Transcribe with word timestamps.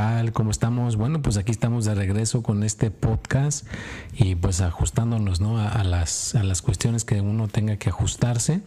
Tal? 0.00 0.32
¿Cómo 0.32 0.50
estamos? 0.50 0.96
Bueno, 0.96 1.20
pues 1.20 1.36
aquí 1.36 1.52
estamos 1.52 1.84
de 1.84 1.94
regreso 1.94 2.42
con 2.42 2.62
este 2.62 2.90
podcast 2.90 3.66
y 4.14 4.34
pues 4.34 4.62
ajustándonos 4.62 5.42
¿no? 5.42 5.58
a, 5.58 5.84
las, 5.84 6.34
a 6.34 6.42
las 6.42 6.62
cuestiones 6.62 7.04
que 7.04 7.20
uno 7.20 7.48
tenga 7.48 7.76
que 7.76 7.90
ajustarse. 7.90 8.62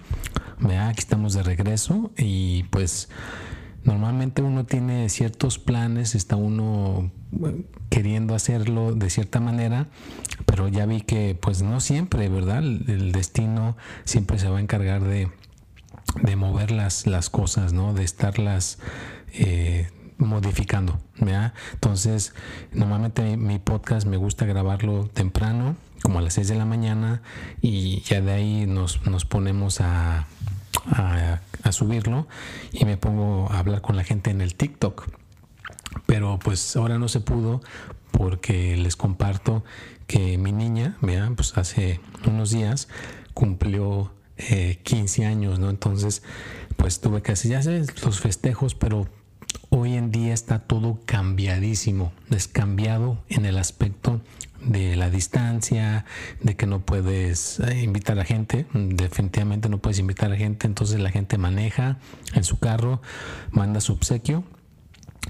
Aquí 0.59 0.99
estamos 0.99 1.33
de 1.33 1.41
regreso 1.41 2.11
y 2.17 2.63
pues 2.69 3.09
normalmente 3.83 4.43
uno 4.43 4.65
tiene 4.65 5.09
ciertos 5.09 5.57
planes, 5.57 6.13
está 6.13 6.35
uno 6.35 7.11
queriendo 7.89 8.35
hacerlo 8.35 8.93
de 8.93 9.09
cierta 9.09 9.39
manera, 9.39 9.87
pero 10.45 10.67
ya 10.67 10.85
vi 10.85 11.01
que 11.01 11.35
pues 11.41 11.63
no 11.63 11.79
siempre, 11.79 12.29
¿verdad? 12.29 12.59
El, 12.59 13.11
destino 13.11 13.75
siempre 14.03 14.37
se 14.37 14.49
va 14.49 14.59
a 14.59 14.61
encargar 14.61 15.03
de, 15.03 15.31
de 16.21 16.35
mover 16.35 16.69
las, 16.69 17.07
las 17.07 17.31
cosas, 17.31 17.73
¿no? 17.73 17.95
De 17.95 18.03
estarlas... 18.03 18.77
Eh, 19.33 19.87
modificando. 20.17 20.99
Entonces, 21.73 22.33
normalmente 22.71 23.37
mi 23.37 23.59
podcast 23.59 24.07
me 24.07 24.17
gusta 24.17 24.45
grabarlo 24.45 25.07
temprano, 25.07 25.75
como 26.01 26.19
a 26.19 26.21
las 26.21 26.33
6 26.33 26.49
de 26.49 26.55
la 26.55 26.65
mañana, 26.65 27.21
y 27.61 28.01
ya 28.01 28.21
de 28.21 28.31
ahí 28.31 28.65
nos, 28.65 28.97
ponemos 29.25 29.81
a, 29.81 30.27
a, 30.91 31.71
subirlo 31.71 32.27
y 32.71 32.85
me 32.85 32.97
pongo 32.97 33.49
a 33.51 33.59
hablar 33.59 33.81
con 33.81 33.95
la 33.95 34.03
gente 34.03 34.31
en 34.31 34.41
el 34.41 34.55
TikTok. 34.55 35.07
Pero 36.05 36.39
pues 36.39 36.75
ahora 36.75 36.97
no 36.97 37.07
se 37.07 37.19
pudo 37.19 37.61
porque 38.11 38.75
les 38.77 38.95
comparto 38.95 39.63
que 40.07 40.37
mi 40.37 40.51
niña, 40.51 40.97
vean, 41.01 41.35
pues 41.35 41.57
hace 41.57 41.99
unos 42.27 42.51
días 42.51 42.89
cumplió 43.33 44.11
15 44.83 45.21
eh, 45.21 45.25
años, 45.25 45.59
¿no? 45.59 45.69
Entonces, 45.69 46.23
pues 46.75 46.99
tuve 46.99 47.21
que 47.21 47.31
hacer, 47.31 47.51
ya 47.51 47.61
los 48.03 48.19
festejos, 48.19 48.75
pero 48.75 49.07
está 50.33 50.59
todo 50.59 50.99
cambiadísimo, 51.05 52.11
descambiado 52.29 53.23
en 53.29 53.45
el 53.45 53.57
aspecto 53.57 54.21
de 54.61 54.95
la 54.95 55.09
distancia, 55.09 56.05
de 56.41 56.55
que 56.55 56.67
no 56.67 56.81
puedes 56.81 57.59
eh, 57.59 57.81
invitar 57.81 58.19
a 58.19 58.25
gente, 58.25 58.65
definitivamente 58.73 59.69
no 59.69 59.79
puedes 59.79 59.99
invitar 59.99 60.31
a 60.31 60.37
gente, 60.37 60.67
entonces 60.67 60.99
la 60.99 61.11
gente 61.11 61.37
maneja 61.37 61.97
en 62.33 62.43
su 62.43 62.59
carro, 62.59 63.01
manda 63.51 63.81
su 63.81 63.93
obsequio 63.93 64.43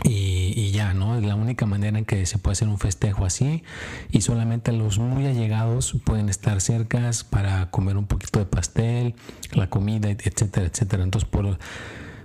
y, 0.03 0.71
ya, 0.71 0.93
¿no? 0.93 1.17
Es 1.17 1.23
la 1.23 1.35
única 1.35 1.65
manera 1.65 1.97
en 1.97 2.05
que 2.05 2.25
se 2.25 2.37
puede 2.37 2.53
hacer 2.53 2.67
un 2.67 2.79
festejo 2.79 3.25
así 3.25 3.63
y 4.11 4.21
solamente 4.21 4.71
los 4.71 4.97
muy 4.97 5.25
allegados 5.27 5.95
pueden 6.03 6.29
estar 6.29 6.61
cercas 6.61 7.23
para 7.23 7.69
comer 7.69 7.97
un 7.97 8.07
poquito 8.07 8.39
de 8.39 8.45
pastel, 8.45 9.15
la 9.53 9.69
comida, 9.69 10.09
etcétera, 10.09 10.65
etcétera. 10.65 11.03
Entonces, 11.03 11.29
por 11.29 11.57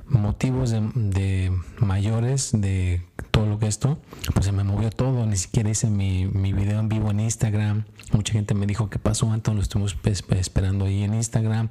motivos 0.09 0.71
de, 0.71 1.53
mayores 1.79 2.51
de 2.53 3.03
todo 3.31 3.47
lo 3.47 3.59
que 3.59 3.67
esto, 3.67 3.99
pues 4.35 4.47
se 4.47 4.53
me 4.53 4.65
movió 4.65 4.91
todo, 4.91 5.27
ni 5.27 5.37
siquiera 5.37 5.71
hice 5.71 5.91
mi, 5.91 6.27
mi 6.27 6.53
video 6.53 6.81
en 6.81 6.89
vivo 6.89 7.11
en 7.11 7.21
Instagram, 7.21 7.85
mucha 8.13 8.33
gente 8.33 8.55
me 8.55 8.67
dijo 8.67 8.91
qué 8.91 8.99
pasó, 8.99 9.31
Anton, 9.31 9.57
lo 9.57 9.63
estuvimos 9.63 9.97
esperando 10.05 10.87
ahí 10.87 11.03
en 11.03 11.15
Instagram, 11.15 11.69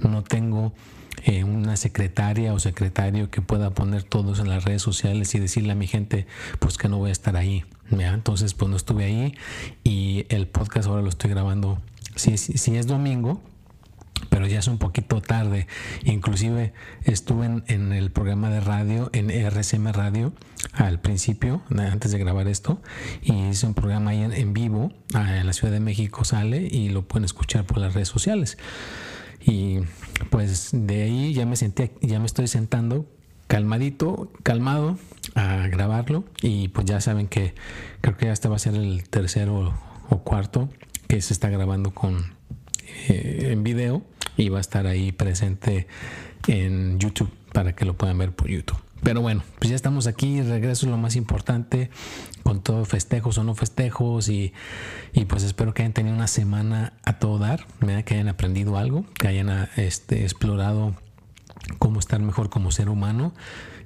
no 0.00 0.22
tengo 0.22 0.72
eh, 1.24 1.44
una 1.44 1.76
secretaria 1.76 2.52
o 2.52 2.60
secretario 2.60 3.30
que 3.30 3.42
pueda 3.42 3.70
poner 3.70 4.02
todos 4.02 4.38
en 4.38 4.48
las 4.48 4.64
redes 4.64 4.82
sociales 4.82 5.34
y 5.34 5.40
decirle 5.40 5.72
a 5.72 5.74
mi 5.74 5.86
gente 5.86 6.26
pues 6.58 6.76
que 6.76 6.88
no 6.88 6.98
voy 6.98 7.08
a 7.10 7.12
estar 7.12 7.36
ahí, 7.36 7.64
entonces 7.90 8.54
pues 8.54 8.70
no 8.70 8.76
estuve 8.76 9.04
ahí 9.04 9.34
y 9.82 10.26
el 10.28 10.46
podcast 10.46 10.88
ahora 10.88 11.02
lo 11.02 11.08
estoy 11.08 11.30
grabando, 11.30 11.80
si, 12.14 12.36
si 12.36 12.76
es 12.76 12.86
domingo, 12.86 13.40
pero 14.28 14.46
ya 14.46 14.58
es 14.58 14.68
un 14.68 14.78
poquito 14.78 15.20
tarde. 15.20 15.66
Inclusive 16.04 16.72
estuve 17.04 17.46
en, 17.66 17.92
el 17.92 18.10
programa 18.10 18.50
de 18.50 18.60
radio, 18.60 19.10
en 19.12 19.30
RCM 19.30 19.88
Radio, 19.92 20.32
al 20.72 21.00
principio, 21.00 21.62
antes 21.76 22.12
de 22.12 22.18
grabar 22.18 22.48
esto, 22.48 22.80
y 23.22 23.32
hice 23.48 23.66
un 23.66 23.74
programa 23.74 24.10
ahí 24.10 24.22
en, 24.22 24.52
vivo, 24.52 24.92
en 25.14 25.46
la 25.46 25.52
Ciudad 25.52 25.72
de 25.72 25.80
México 25.80 26.24
sale 26.24 26.68
y 26.70 26.88
lo 26.88 27.02
pueden 27.02 27.24
escuchar 27.24 27.64
por 27.64 27.78
las 27.78 27.94
redes 27.94 28.08
sociales. 28.08 28.58
Y 29.44 29.78
pues 30.30 30.70
de 30.72 31.02
ahí 31.02 31.32
ya 31.32 31.46
me 31.46 31.56
senté, 31.56 31.92
ya 32.00 32.18
me 32.18 32.26
estoy 32.26 32.48
sentando 32.48 33.06
calmadito, 33.46 34.30
calmado 34.42 34.98
a 35.34 35.68
grabarlo 35.68 36.24
y 36.42 36.68
pues 36.68 36.86
ya 36.86 37.00
saben 37.00 37.28
que 37.28 37.54
creo 38.00 38.16
que 38.16 38.30
este 38.30 38.48
va 38.48 38.56
a 38.56 38.58
ser 38.58 38.74
el 38.74 39.08
tercero 39.08 39.74
o 40.10 40.18
cuarto 40.18 40.68
que 41.06 41.20
se 41.22 41.32
está 41.32 41.48
grabando 41.48 41.94
con 41.94 42.37
eh, 43.08 43.48
en 43.50 43.62
video 43.62 44.02
y 44.36 44.48
va 44.48 44.58
a 44.58 44.60
estar 44.60 44.86
ahí 44.86 45.12
presente 45.12 45.86
en 46.46 46.98
YouTube 46.98 47.30
para 47.52 47.74
que 47.74 47.84
lo 47.84 47.96
puedan 47.96 48.18
ver 48.18 48.32
por 48.32 48.48
YouTube. 48.48 48.78
Pero 49.02 49.20
bueno, 49.20 49.42
pues 49.58 49.70
ya 49.70 49.76
estamos 49.76 50.06
aquí, 50.06 50.42
regreso 50.42 50.86
es 50.86 50.90
lo 50.90 50.96
más 50.96 51.16
importante, 51.16 51.90
con 52.42 52.62
todo 52.62 52.84
festejos 52.84 53.38
o 53.38 53.44
no 53.44 53.54
festejos 53.54 54.28
y, 54.28 54.52
pues 55.28 55.44
espero 55.44 55.72
que 55.72 55.82
hayan 55.82 55.92
tenido 55.92 56.14
una 56.14 56.26
semana 56.26 56.94
a 57.04 57.18
todo 57.18 57.38
dar, 57.38 57.66
que 58.04 58.14
hayan 58.14 58.28
aprendido 58.28 58.76
algo, 58.76 59.04
que 59.18 59.28
hayan 59.28 59.68
este, 59.76 60.22
explorado 60.22 60.96
cómo 61.78 62.00
estar 62.00 62.20
mejor 62.20 62.50
como 62.50 62.70
ser 62.72 62.88
humano 62.88 63.34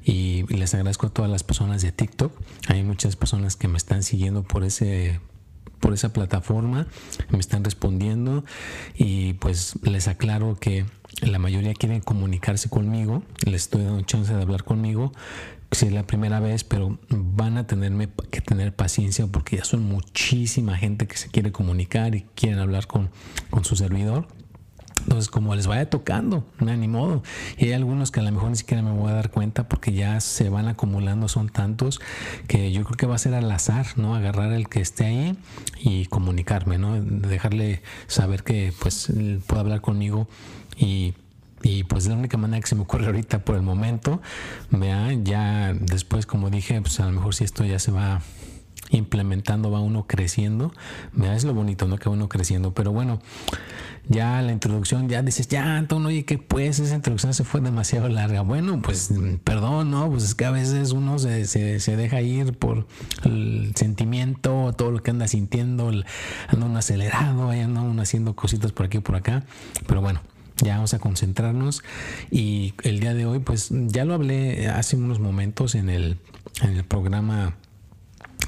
y 0.04 0.44
les 0.54 0.74
agradezco 0.74 1.06
a 1.06 1.10
todas 1.10 1.30
las 1.30 1.44
personas 1.44 1.82
de 1.82 1.92
TikTok. 1.92 2.32
Hay 2.68 2.82
muchas 2.82 3.16
personas 3.16 3.56
que 3.56 3.68
me 3.68 3.76
están 3.76 4.02
siguiendo 4.02 4.42
por 4.42 4.64
ese 4.64 5.20
por 5.82 5.92
esa 5.92 6.12
plataforma, 6.12 6.86
me 7.30 7.40
están 7.40 7.64
respondiendo 7.64 8.44
y 8.96 9.32
pues 9.34 9.74
les 9.82 10.06
aclaro 10.06 10.56
que 10.58 10.86
la 11.20 11.40
mayoría 11.40 11.74
quieren 11.74 12.00
comunicarse 12.00 12.68
conmigo, 12.68 13.24
les 13.44 13.62
estoy 13.62 13.82
dando 13.82 14.00
chance 14.02 14.32
de 14.32 14.40
hablar 14.40 14.62
conmigo, 14.62 15.12
si 15.72 15.86
es 15.86 15.92
la 15.92 16.06
primera 16.06 16.38
vez, 16.38 16.62
pero 16.62 17.00
van 17.10 17.58
a 17.58 17.66
tenerme 17.66 18.08
que 18.30 18.40
tener 18.40 18.72
paciencia 18.76 19.26
porque 19.26 19.56
ya 19.56 19.64
son 19.64 19.82
muchísima 19.82 20.76
gente 20.76 21.08
que 21.08 21.16
se 21.16 21.30
quiere 21.30 21.50
comunicar 21.50 22.14
y 22.14 22.26
quieren 22.36 22.60
hablar 22.60 22.86
con, 22.86 23.10
con 23.50 23.64
su 23.64 23.74
servidor. 23.74 24.28
Entonces, 25.12 25.30
como 25.30 25.54
les 25.54 25.66
vaya 25.66 25.90
tocando, 25.90 26.42
ni 26.58 26.88
modo. 26.88 27.22
Y 27.58 27.66
hay 27.66 27.72
algunos 27.72 28.10
que 28.10 28.20
a 28.20 28.22
lo 28.22 28.32
mejor 28.32 28.48
ni 28.48 28.56
siquiera 28.56 28.82
me 28.82 28.92
voy 28.92 29.10
a 29.10 29.14
dar 29.14 29.30
cuenta 29.30 29.68
porque 29.68 29.92
ya 29.92 30.18
se 30.20 30.48
van 30.48 30.68
acumulando, 30.68 31.28
son 31.28 31.50
tantos 31.50 32.00
que 32.48 32.72
yo 32.72 32.82
creo 32.84 32.96
que 32.96 33.04
va 33.04 33.16
a 33.16 33.18
ser 33.18 33.34
al 33.34 33.50
azar, 33.50 33.86
¿no? 33.96 34.14
Agarrar 34.14 34.52
el 34.54 34.70
que 34.70 34.80
esté 34.80 35.04
ahí 35.04 35.36
y 35.82 36.06
comunicarme, 36.06 36.78
¿no? 36.78 36.98
Dejarle 36.98 37.82
saber 38.06 38.42
que 38.42 38.72
pues 38.80 39.12
puede 39.46 39.60
hablar 39.60 39.82
conmigo 39.82 40.28
y 40.78 41.12
y 41.64 41.84
pues 41.84 42.06
la 42.06 42.14
única 42.14 42.38
manera 42.38 42.60
que 42.60 42.66
se 42.66 42.74
me 42.74 42.82
ocurre 42.82 43.06
ahorita 43.06 43.44
por 43.44 43.54
el 43.54 43.62
momento, 43.62 44.20
ya 45.22 45.74
después 45.74 46.24
como 46.24 46.48
dije, 46.48 46.80
pues 46.80 46.98
a 47.00 47.04
lo 47.04 47.12
mejor 47.12 47.34
si 47.34 47.44
esto 47.44 47.64
ya 47.64 47.78
se 47.78 47.92
va 47.92 48.20
implementando, 48.92 49.70
va 49.70 49.80
uno 49.80 50.06
creciendo, 50.06 50.72
es 51.34 51.44
lo 51.44 51.54
bonito, 51.54 51.88
¿no? 51.88 51.98
Que 51.98 52.08
uno 52.08 52.28
creciendo, 52.28 52.72
pero 52.72 52.92
bueno, 52.92 53.20
ya 54.08 54.42
la 54.42 54.52
introducción, 54.52 55.08
ya 55.08 55.22
dices, 55.22 55.48
ya, 55.48 55.76
Anton, 55.76 56.04
oye, 56.06 56.24
que 56.24 56.38
pues 56.38 56.78
esa 56.78 56.94
introducción 56.94 57.34
se 57.34 57.44
fue 57.44 57.60
demasiado 57.60 58.08
larga. 58.08 58.42
Bueno, 58.42 58.80
pues 58.82 59.10
perdón, 59.44 59.90
¿no? 59.90 60.10
Pues 60.10 60.24
es 60.24 60.34
que 60.34 60.44
a 60.44 60.50
veces 60.50 60.92
uno 60.92 61.18
se, 61.18 61.46
se, 61.46 61.96
deja 61.96 62.20
ir 62.20 62.56
por 62.58 62.86
el 63.24 63.72
sentimiento, 63.76 64.74
todo 64.76 64.90
lo 64.90 65.02
que 65.02 65.10
anda 65.10 65.28
sintiendo, 65.28 65.88
anda 65.88 66.66
uno 66.66 66.78
acelerado, 66.78 67.50
ahí 67.50 67.60
anda 67.60 67.80
uno 67.80 68.02
haciendo 68.02 68.34
cositas 68.34 68.72
por 68.72 68.86
aquí 68.86 68.98
y 68.98 69.00
por 69.00 69.16
acá. 69.16 69.44
Pero 69.86 70.00
bueno, 70.00 70.20
ya 70.62 70.74
vamos 70.74 70.94
a 70.94 70.98
concentrarnos 70.98 71.82
y 72.30 72.74
el 72.82 73.00
día 73.00 73.14
de 73.14 73.26
hoy, 73.26 73.38
pues 73.38 73.68
ya 73.70 74.04
lo 74.04 74.14
hablé 74.14 74.68
hace 74.68 74.96
unos 74.96 75.20
momentos 75.20 75.74
en 75.74 75.88
el, 75.88 76.18
en 76.62 76.76
el 76.76 76.84
programa 76.84 77.56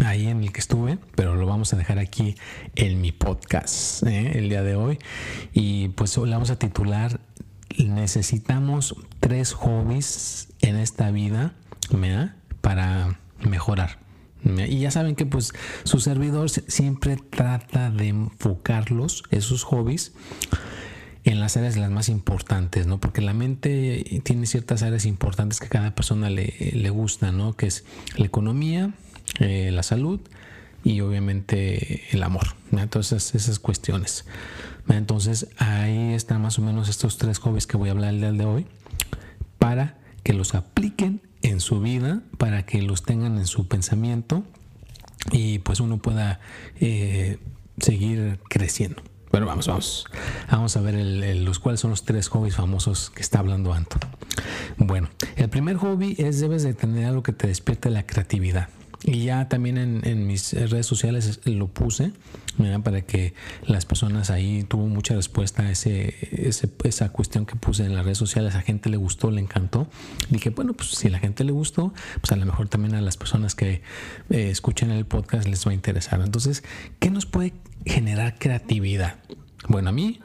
ahí 0.05 0.26
en 0.26 0.43
el 0.43 0.52
que 0.52 0.61
estuve, 0.61 0.99
pero 1.14 1.37
lo 1.37 1.46
vamos 1.46 1.73
a 1.73 1.76
dejar 1.76 1.99
aquí 1.99 2.35
en 2.75 3.00
mi 3.00 3.12
podcast 3.12 4.02
¿eh? 4.06 4.38
el 4.38 4.49
día 4.49 4.62
de 4.62 4.76
hoy. 4.76 4.99
Y 5.52 5.88
pues 5.91 6.17
le 6.17 6.31
vamos 6.31 6.50
a 6.50 6.58
titular 6.58 7.20
Necesitamos 7.79 8.94
tres 9.20 9.52
hobbies 9.52 10.49
en 10.61 10.76
esta 10.76 11.11
vida 11.11 11.55
para 12.61 13.19
mejorar. 13.41 13.99
Y 14.44 14.79
ya 14.79 14.91
saben 14.91 15.17
que 15.17 15.26
pues 15.26 15.52
su 15.85 16.00
servidor 16.00 16.50
siempre 16.50 17.17
trata 17.17 17.90
de 17.90 18.08
enfocarlos, 18.08 19.25
esos 19.31 19.64
hobbies, 19.64 20.12
en 21.25 21.40
las 21.40 21.56
áreas 21.56 21.76
las 21.76 21.90
más 21.90 22.11
importantes, 22.11 22.87
¿no? 22.87 23.00
Porque 23.00 23.23
la 23.23 23.32
mente 23.32 24.20
tiene 24.23 24.47
ciertas 24.47 24.82
áreas 24.82 25.06
importantes 25.06 25.58
que 25.58 25.69
cada 25.69 25.94
persona 25.94 26.29
le, 26.29 26.55
le 26.75 26.90
gusta, 26.90 27.32
¿no? 27.32 27.55
Que 27.55 27.67
es 27.67 27.85
la 28.17 28.26
economía, 28.26 28.93
eh, 29.41 29.71
la 29.73 29.83
salud 29.83 30.21
y 30.83 31.01
obviamente 31.01 32.03
el 32.13 32.23
amor. 32.23 32.49
Entonces 32.73 33.35
esas 33.35 33.59
cuestiones. 33.59 34.25
Entonces 34.89 35.49
ahí 35.59 36.13
están 36.13 36.43
más 36.43 36.59
o 36.59 36.63
menos 36.63 36.89
estos 36.89 37.17
tres 37.17 37.39
hobbies 37.39 37.67
que 37.67 37.77
voy 37.77 37.89
a 37.89 37.93
hablar 37.93 38.15
el 38.15 38.21
día 38.21 38.33
de 38.33 38.45
hoy 38.45 38.67
para 39.59 39.97
que 40.23 40.35
los 40.35 40.55
apliquen 40.55 41.23
en 41.43 41.61
su 41.61 41.81
vida, 41.81 42.23
para 42.39 42.65
que 42.67 42.83
los 42.83 43.03
tengan 43.03 43.39
en 43.39 43.47
su 43.47 43.67
pensamiento 43.67 44.45
y 45.31 45.59
pues 45.61 45.81
uno 45.81 45.99
pueda 45.99 46.41
eh, 46.81 47.39
seguir 47.79 48.41
creciendo. 48.49 49.03
Bueno, 49.31 49.47
vamos, 49.47 49.67
vamos. 49.67 50.07
Vamos 50.51 50.77
a 50.77 50.81
ver 50.81 50.95
los 51.37 51.59
cuáles 51.59 51.81
son 51.81 51.91
los 51.91 52.05
tres 52.05 52.29
hobbies 52.29 52.55
famosos 52.55 53.11
que 53.11 53.21
está 53.21 53.41
hablando 53.41 53.73
Anton. 53.73 54.01
Bueno, 54.79 55.09
el 55.37 55.49
primer 55.49 55.77
hobby 55.77 56.15
es 56.19 56.41
debes 56.41 56.63
de 56.63 56.73
tener 56.73 57.07
algo 57.07 57.23
que 57.23 57.33
te 57.33 57.49
despierte 57.49 57.91
la 57.91 58.07
creatividad. 58.07 58.69
Y 59.06 59.25
ya 59.25 59.49
también 59.51 59.77
en, 60.03 60.27
mis 60.27 60.55
redes 60.55 60.87
sociales 60.87 61.41
lo 61.45 61.69
puse 61.69 62.12
para 62.83 63.03
que 63.03 63.35
las 63.67 63.85
personas 63.85 64.31
ahí 64.31 64.65
tuvo 64.65 64.87
mucha 64.87 65.15
respuesta 65.15 65.65
a 65.65 65.71
ese, 65.71 66.15
esa 66.85 67.09
cuestión 67.11 67.45
que 67.45 67.56
puse 67.56 67.85
en 67.85 67.95
las 67.95 68.05
redes 68.05 68.17
sociales. 68.17 68.55
A 68.55 68.62
gente 68.62 68.89
le 68.89 68.97
gustó, 68.97 69.31
le 69.31 69.43
encantó. 69.43 69.89
Dije, 70.31 70.51
bueno, 70.51 70.73
pues 70.73 70.91
si 70.91 71.09
a 71.09 71.11
la 71.11 71.19
gente 71.19 71.45
le 71.45 71.53
gustó, 71.53 71.93
pues 72.21 72.33
a 72.33 72.37
lo 72.37 72.47
mejor 72.47 72.69
también 72.69 72.95
a 72.95 73.03
las 73.03 73.19
personas 73.19 73.55
que 73.55 73.83
eh, 74.31 74.51
escuchen 74.51 74.91
el 74.91 75.05
podcast 75.05 75.47
les 75.49 75.67
va 75.67 75.73
a 75.73 75.75
interesar. 75.75 76.23
Entonces, 76.23 76.65
¿qué 76.99 77.11
nos 77.11 77.27
puede 77.27 77.53
generar 77.85 78.39
creatividad? 78.39 79.17
Bueno, 79.69 79.91
a 79.91 79.93
mí 79.93 80.21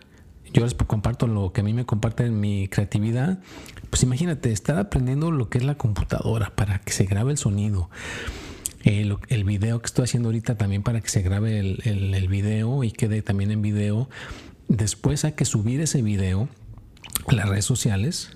yo 0.54 0.64
les 0.64 0.74
comparto 0.74 1.28
lo 1.28 1.52
que 1.52 1.62
a 1.62 1.64
mí 1.64 1.74
me 1.74 1.86
comparte 1.86 2.26
en 2.26 2.40
mi 2.40 2.68
creatividad. 2.68 3.40
Pues 3.90 4.04
imagínate, 4.04 4.52
estar 4.52 4.78
aprendiendo 4.78 5.32
lo 5.32 5.50
que 5.50 5.58
es 5.58 5.64
la 5.64 5.76
computadora 5.76 6.56
para 6.56 6.80
que 6.80 6.94
se 6.94 7.06
grabe 7.06 7.32
el 7.32 7.38
sonido, 7.38 7.90
el, 8.84 9.18
el, 9.28 9.44
video 9.44 9.82
que 9.82 9.88
estoy 9.88 10.06
haciendo 10.06 10.30
ahorita 10.30 10.56
también 10.56 10.84
para 10.84 11.02
que 11.02 11.10
se 11.10 11.22
grabe 11.22 11.60
el, 11.60 12.14
el, 12.14 12.28
video 12.28 12.84
y 12.84 12.92
quede 12.92 13.22
también 13.22 13.52
en 13.52 13.62
video. 13.62 14.10
Después 14.68 15.26
hay 15.26 15.34
que 15.34 15.46
subir 15.46 15.82
ese 15.82 16.02
video 16.02 16.48
a 17.28 17.34
las 17.34 17.50
redes 17.50 17.66
sociales. 17.66 18.32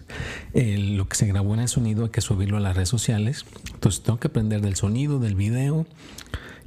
lo 0.54 1.07
que 1.07 1.16
se 1.16 1.28
grabó 1.28 1.54
en 1.54 1.62
el 1.62 1.69
sonido 1.69 2.06
hay 2.06 2.12
que 2.12 2.22
subirlo 2.22 2.57
a 2.57 2.60
las 2.60 2.75
redes 2.75 2.90
sociales. 2.90 3.45
Entonces 3.74 4.04
tengo 4.04 4.19
que 4.19 4.28
aprender 4.28 4.62
del 4.62 4.75
sonido, 4.75 5.19
del 5.19 5.36
video. 5.36 5.86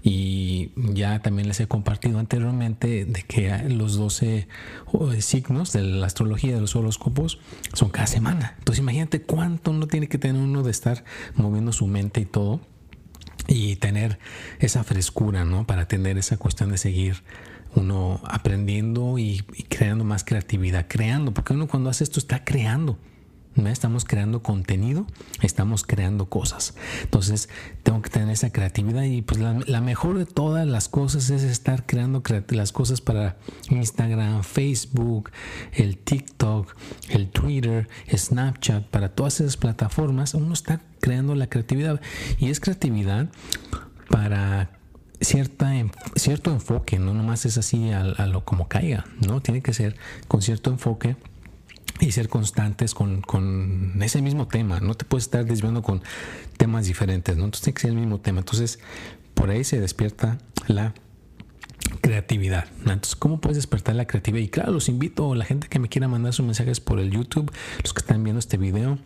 Y 0.03 0.71
ya 0.77 1.19
también 1.19 1.49
les 1.49 1.59
he 1.59 1.67
compartido 1.67 2.21
anteriormente 2.21 3.05
de 3.07 3.23
que 3.25 3.69
los 3.69 3.97
12 3.97 4.47
signos 5.19 5.73
de 5.73 5.83
la 5.83 6.07
astrología 6.07 6.55
de 6.55 6.61
los 6.61 6.77
horóscopos 6.77 7.41
son 7.73 7.91
cada 7.91 8.07
semana. 8.07 8.55
Entonces 8.59 8.81
imagínate 8.81 9.23
cuánto 9.23 9.73
no 9.73 9.89
tiene 9.89 10.07
que 10.07 10.17
tener 10.17 10.41
uno 10.41 10.63
de 10.63 10.71
estar 10.71 11.03
moviendo 11.35 11.73
su 11.73 11.89
mente 11.89 12.21
y 12.21 12.25
todo 12.25 12.61
y 13.49 13.77
tener 13.77 14.19
esa 14.59 14.85
frescura, 14.85 15.45
¿no? 15.45 15.67
Para 15.67 15.87
tener 15.89 16.19
esa 16.19 16.37
cuestión 16.37 16.71
de 16.71 16.79
seguir 16.79 17.23
uno 17.75 18.21
aprendiendo 18.25 19.19
y, 19.19 19.43
creando 19.69 20.05
más 20.05 20.25
creatividad, 20.25 20.87
creando, 20.89 21.33
porque 21.33 21.53
uno 21.53 21.69
cuando 21.69 21.91
hace 21.91 22.05
esto 22.05 22.19
está 22.19 22.45
creando. 22.45 22.99
Estamos 23.65 24.05
creando 24.05 24.43
contenido, 24.43 25.07
estamos 25.41 25.83
creando 25.83 26.29
cosas. 26.29 26.75
Entonces, 27.03 27.49
tengo 27.83 28.03
que 28.03 28.11
tener 28.11 28.29
esa 28.31 28.51
creatividad 28.51 29.03
y 29.05 29.23
pues 29.23 29.41
la, 29.41 29.81
mejor 29.81 30.19
de 30.19 30.27
todas 30.27 30.67
las 30.67 30.89
cosas 30.89 31.31
es 31.31 31.43
estar 31.43 31.87
creando 31.87 32.23
las 32.51 32.73
cosas 32.73 33.01
para 33.01 33.37
Instagram, 33.71 34.43
Facebook, 34.43 35.31
el 35.73 35.97
TikTok, 35.97 36.77
el 37.09 37.31
Twitter, 37.31 37.89
Snapchat, 38.15 38.85
para 38.89 39.09
todas 39.09 39.41
esas 39.41 39.57
plataformas, 39.57 40.35
uno 40.35 40.53
está 40.53 40.83
creando 41.01 41.35
la 41.35 41.49
creatividad 41.49 42.01
y 42.39 42.51
es 42.51 42.61
creatividad 42.61 43.31
para 44.11 44.71
cierta, 45.21 45.73
cierto 46.15 46.51
enfoque, 46.51 46.99
no 46.99 47.15
nomás 47.15 47.47
es 47.47 47.57
así 47.57 47.91
a, 47.91 48.01
a 48.01 48.27
lo 48.27 48.45
como 48.45 48.69
caiga, 48.69 49.07
¿no? 49.27 49.41
Tiene 49.41 49.63
que 49.63 49.73
ser 49.73 49.97
con 50.29 50.43
cierto 50.43 50.71
enfoque 50.71 51.17
y 52.01 52.13
ser 52.13 52.29
constantes 52.29 52.95
con, 52.95 53.23
con, 53.23 54.01
ese 54.03 54.23
mismo 54.23 54.49
tema. 54.49 54.81
No 54.81 54.95
te 54.95 55.05
puedes 55.05 55.25
estar 55.25 55.45
desviando 55.45 55.83
con 55.83 56.03
temas 56.57 56.87
diferentes, 56.87 57.37
¿no? 57.37 57.45
Entonces 57.45 57.63
tiene 57.63 57.75
que 57.75 57.81
ser 57.83 57.91
el 57.91 57.97
mismo 57.97 58.21
tema. 58.21 58.41
Entonces, 58.41 58.79
por 59.35 59.51
ahí 59.51 59.65
se 59.65 59.81
despierta 59.81 60.39
la 60.67 60.95
creatividad. 62.01 62.67
Entonces, 62.81 63.17
¿cómo 63.17 63.41
puedes 63.41 63.57
despertar 63.57 63.95
la 63.95 64.07
creatividad? 64.07 64.45
Y 64.45 64.49
claro, 64.49 64.73
los 64.73 64.89
invito 64.89 65.33
a 65.33 65.37
la 65.37 65.45
gente 65.45 65.69
que 65.69 65.79
me 65.79 65.89
quiera 65.89 66.09
mandar 66.09 66.33
sus 66.33 66.45
mensajes 66.45 66.81
por 66.81 66.99
el 66.99 67.11
YouTube, 67.11 67.53
los 67.83 67.93
que 67.93 68.01
están 68.01 68.23
viendo 68.23 68.39
este 68.39 68.57
video, 68.57 68.99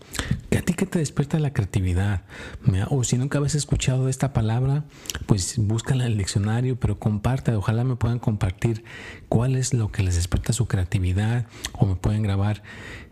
que 0.50 0.58
a 0.58 0.62
ti 0.62 0.74
que 0.74 0.86
te 0.86 0.98
despierta 0.98 1.38
la 1.38 1.52
creatividad. 1.52 2.22
O 2.88 3.04
si 3.04 3.18
nunca 3.18 3.38
habías 3.38 3.54
escuchado 3.54 4.08
esta 4.08 4.32
palabra, 4.32 4.84
pues 5.26 5.56
búscala 5.58 6.04
en 6.06 6.12
el 6.12 6.18
diccionario, 6.18 6.78
pero 6.78 6.98
comparte, 6.98 7.52
ojalá 7.52 7.84
me 7.84 7.96
puedan 7.96 8.18
compartir 8.18 8.84
cuál 9.28 9.56
es 9.56 9.74
lo 9.74 9.90
que 9.90 10.02
les 10.02 10.16
despierta 10.16 10.52
su 10.52 10.66
creatividad 10.66 11.46
o 11.72 11.86
me 11.86 11.96
pueden 11.96 12.22
grabar. 12.22 12.62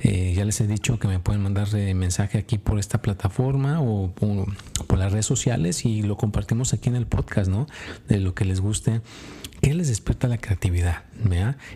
Eh, 0.01 0.35
ya 0.37 0.45
les 0.45 0.61
he 0.61 0.67
dicho 0.67 0.99
que 0.99 1.09
me 1.09 1.19
pueden 1.19 1.43
mandar 1.43 1.69
eh, 1.75 1.95
mensaje 1.95 2.39
aquí 2.39 2.59
por 2.59 2.79
esta 2.79 3.03
plataforma 3.03 3.81
o, 3.81 4.13
o 4.21 4.47
por 4.87 4.99
las 4.99 5.13
redes 5.13 5.27
sociales 5.27 5.85
y 5.85 6.03
lo 6.03 6.17
compartimos 6.17 6.73
aquí 6.73 6.89
en 6.89 6.97
el 6.97 7.07
podcast, 7.07 7.51
¿no? 7.51 7.67
De 8.09 8.21
lo 8.21 8.35
que 8.35 8.45
les 8.45 8.61
guste. 8.61 9.01
¿Qué 9.61 9.75
les 9.75 9.89
despierta 9.89 10.29
la 10.29 10.39
creatividad? 10.39 11.05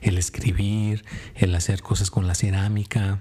El 0.01 0.19
escribir, 0.19 1.05
el 1.35 1.55
hacer 1.55 1.83
cosas 1.83 2.11
con 2.11 2.27
la 2.27 2.35
cerámica, 2.35 3.21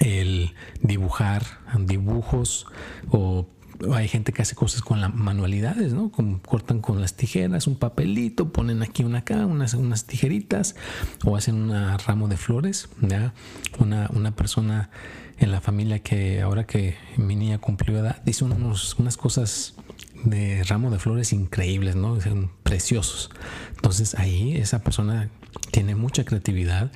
el 0.00 0.54
dibujar 0.82 1.44
dibujos 1.86 2.66
o 3.10 3.46
hay 3.94 4.08
gente 4.08 4.32
que 4.32 4.42
hace 4.42 4.54
cosas 4.54 4.82
con 4.82 5.00
las 5.00 5.12
manualidades, 5.14 5.92
¿no? 5.92 6.10
Como 6.12 6.40
cortan 6.40 6.80
con 6.80 7.00
las 7.00 7.14
tijeras 7.14 7.66
un 7.66 7.76
papelito, 7.76 8.52
ponen 8.52 8.82
aquí 8.82 9.02
una 9.02 9.18
acá, 9.18 9.46
unas, 9.46 9.74
unas 9.74 10.06
tijeritas, 10.06 10.76
o 11.24 11.36
hacen 11.36 11.56
un 11.56 11.98
ramo 11.98 12.28
de 12.28 12.36
flores, 12.36 12.88
¿ya? 13.00 13.34
Una, 13.78 14.08
una 14.14 14.36
persona 14.36 14.90
en 15.38 15.50
la 15.50 15.60
familia 15.60 15.98
que 15.98 16.40
ahora 16.42 16.64
que 16.66 16.96
mi 17.16 17.34
niña 17.34 17.58
cumplió 17.58 17.98
edad, 17.98 18.22
hizo 18.26 18.44
unos, 18.44 18.98
unas 18.98 19.16
cosas 19.16 19.74
de 20.24 20.62
ramo 20.64 20.90
de 20.90 20.98
flores 20.98 21.32
increíbles, 21.32 21.96
¿no? 21.96 22.20
Son 22.20 22.50
preciosos. 22.62 23.30
Entonces 23.76 24.14
ahí 24.14 24.56
esa 24.56 24.82
persona 24.82 25.30
tiene 25.70 25.94
mucha 25.94 26.24
creatividad 26.24 26.92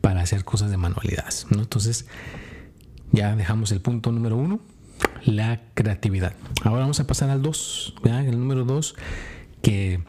para 0.00 0.20
hacer 0.20 0.44
cosas 0.44 0.70
de 0.70 0.76
manualidades, 0.76 1.46
¿no? 1.50 1.60
Entonces 1.60 2.06
ya 3.12 3.34
dejamos 3.36 3.72
el 3.72 3.80
punto 3.80 4.12
número 4.12 4.36
uno, 4.36 4.60
la 5.24 5.62
creatividad. 5.74 6.34
Ahora 6.62 6.82
vamos 6.82 7.00
a 7.00 7.06
pasar 7.06 7.30
al 7.30 7.42
dos, 7.42 7.94
el 8.04 8.38
número 8.38 8.64
dos 8.64 8.94
que 9.62 10.02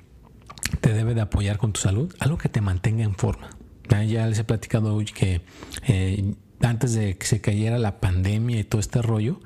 te 0.82 0.94
debe 0.94 1.16
de 1.16 1.22
apoyar 1.22 1.58
con 1.58 1.74
tu 1.74 1.80
salud, 1.80 2.14
algo 2.20 2.38
que 2.38 2.50
te 2.50 2.62
mantenga 2.62 3.04
en 3.04 3.16
forma. 3.16 3.50
Ya 3.90 4.28
les 4.28 4.38
he 4.38 4.44
platicado 4.44 4.94
hoy 4.94 5.06
que 5.06 5.42
eh, 5.88 6.36
antes 6.62 6.94
de 6.94 7.18
que 7.18 7.26
se 7.26 7.42
cayera 7.42 7.80
la 7.80 8.00
pandemia 8.00 8.60
y 8.60 8.64
todo 8.64 8.82
este 8.82 9.02
rollo, 9.02 9.40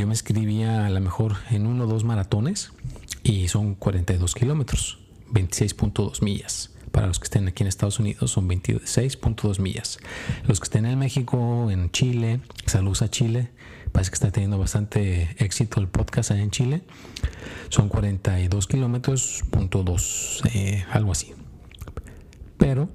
yo 0.00 0.06
me 0.06 0.12
inscribía 0.12 0.86
a 0.86 0.90
lo 0.90 1.00
mejor 1.00 1.36
en 1.50 1.66
uno 1.66 1.84
o 1.84 1.86
dos 1.86 2.04
maratones 2.04 2.72
y 3.22 3.48
son 3.48 3.74
42 3.74 4.34
kilómetros, 4.34 4.98
26.2 5.30 6.22
millas. 6.22 6.70
Para 6.90 7.06
los 7.06 7.18
que 7.18 7.24
estén 7.24 7.48
aquí 7.48 7.62
en 7.62 7.68
Estados 7.68 7.98
Unidos 7.98 8.30
son 8.30 8.48
26.2 8.48 9.58
millas. 9.60 9.98
Los 10.46 10.60
que 10.60 10.64
estén 10.64 10.86
en 10.86 10.98
México, 10.98 11.70
en 11.70 11.90
Chile, 11.90 12.40
saludos 12.66 13.02
a 13.02 13.10
Chile. 13.10 13.50
Parece 13.92 14.10
que 14.10 14.14
está 14.14 14.30
teniendo 14.30 14.58
bastante 14.58 15.34
éxito 15.38 15.80
el 15.80 15.88
podcast 15.88 16.30
allá 16.30 16.42
en 16.42 16.50
Chile. 16.50 16.82
Son 17.68 17.88
42 17.88 18.66
kilómetros, 18.66 19.42
punto 19.50 19.82
dos, 19.82 20.42
eh, 20.52 20.84
algo 20.90 21.12
así. 21.12 21.32
Pero 22.58 22.88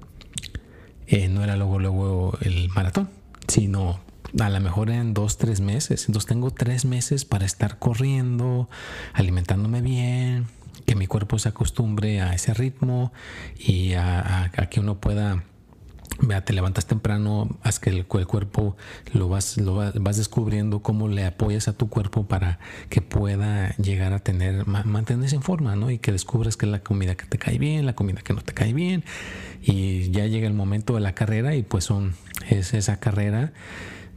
eh, 1.06 1.28
no 1.28 1.42
era 1.42 1.56
luego, 1.56 1.78
luego 1.78 2.38
el 2.40 2.68
maratón, 2.70 3.10
sino 3.48 4.00
a 4.38 4.48
lo 4.48 4.60
mejor 4.60 4.90
en 4.90 5.14
dos, 5.14 5.38
tres 5.38 5.60
meses. 5.60 6.06
Entonces 6.06 6.28
tengo 6.28 6.50
tres 6.50 6.84
meses 6.84 7.24
para 7.24 7.44
estar 7.44 7.78
corriendo, 7.78 8.68
alimentándome 9.12 9.80
bien, 9.80 10.46
que 10.86 10.94
mi 10.94 11.06
cuerpo 11.06 11.38
se 11.38 11.48
acostumbre 11.48 12.20
a 12.20 12.34
ese 12.34 12.54
ritmo 12.54 13.12
y 13.58 13.94
a, 13.94 14.50
que 14.70 14.80
uno 14.80 15.00
pueda 15.00 15.44
Vea, 16.22 16.44
te 16.44 16.52
levantas 16.52 16.84
temprano, 16.84 17.48
haz 17.62 17.80
que 17.80 17.88
el, 17.88 18.04
cuerpo 18.04 18.76
lo 19.14 19.30
vas, 19.30 19.56
lo 19.56 19.76
vas 19.76 20.16
descubriendo 20.18 20.82
cómo 20.82 21.08
le 21.08 21.24
apoyas 21.24 21.66
a 21.66 21.72
tu 21.72 21.88
cuerpo 21.88 22.26
para 22.26 22.58
que 22.90 23.00
pueda 23.00 23.74
llegar 23.76 24.12
a 24.12 24.18
tener, 24.18 24.66
mantenerse 24.66 25.36
en 25.36 25.42
forma, 25.42 25.76
¿no? 25.76 25.90
Y 25.90 25.98
que 25.98 26.12
descubres 26.12 26.58
que 26.58 26.66
es 26.66 26.72
la 26.72 26.82
comida 26.82 27.14
que 27.14 27.24
te 27.24 27.38
cae 27.38 27.56
bien, 27.56 27.86
la 27.86 27.94
comida 27.94 28.20
que 28.20 28.34
no 28.34 28.42
te 28.42 28.52
cae 28.52 28.74
bien. 28.74 29.02
Y 29.62 30.10
ya 30.10 30.26
llega 30.26 30.46
el 30.46 30.52
momento 30.52 30.94
de 30.94 31.00
la 31.00 31.14
carrera 31.14 31.54
y 31.54 31.62
pues 31.62 31.84
son, 31.84 32.12
es 32.50 32.74
esa 32.74 33.00
carrera 33.00 33.54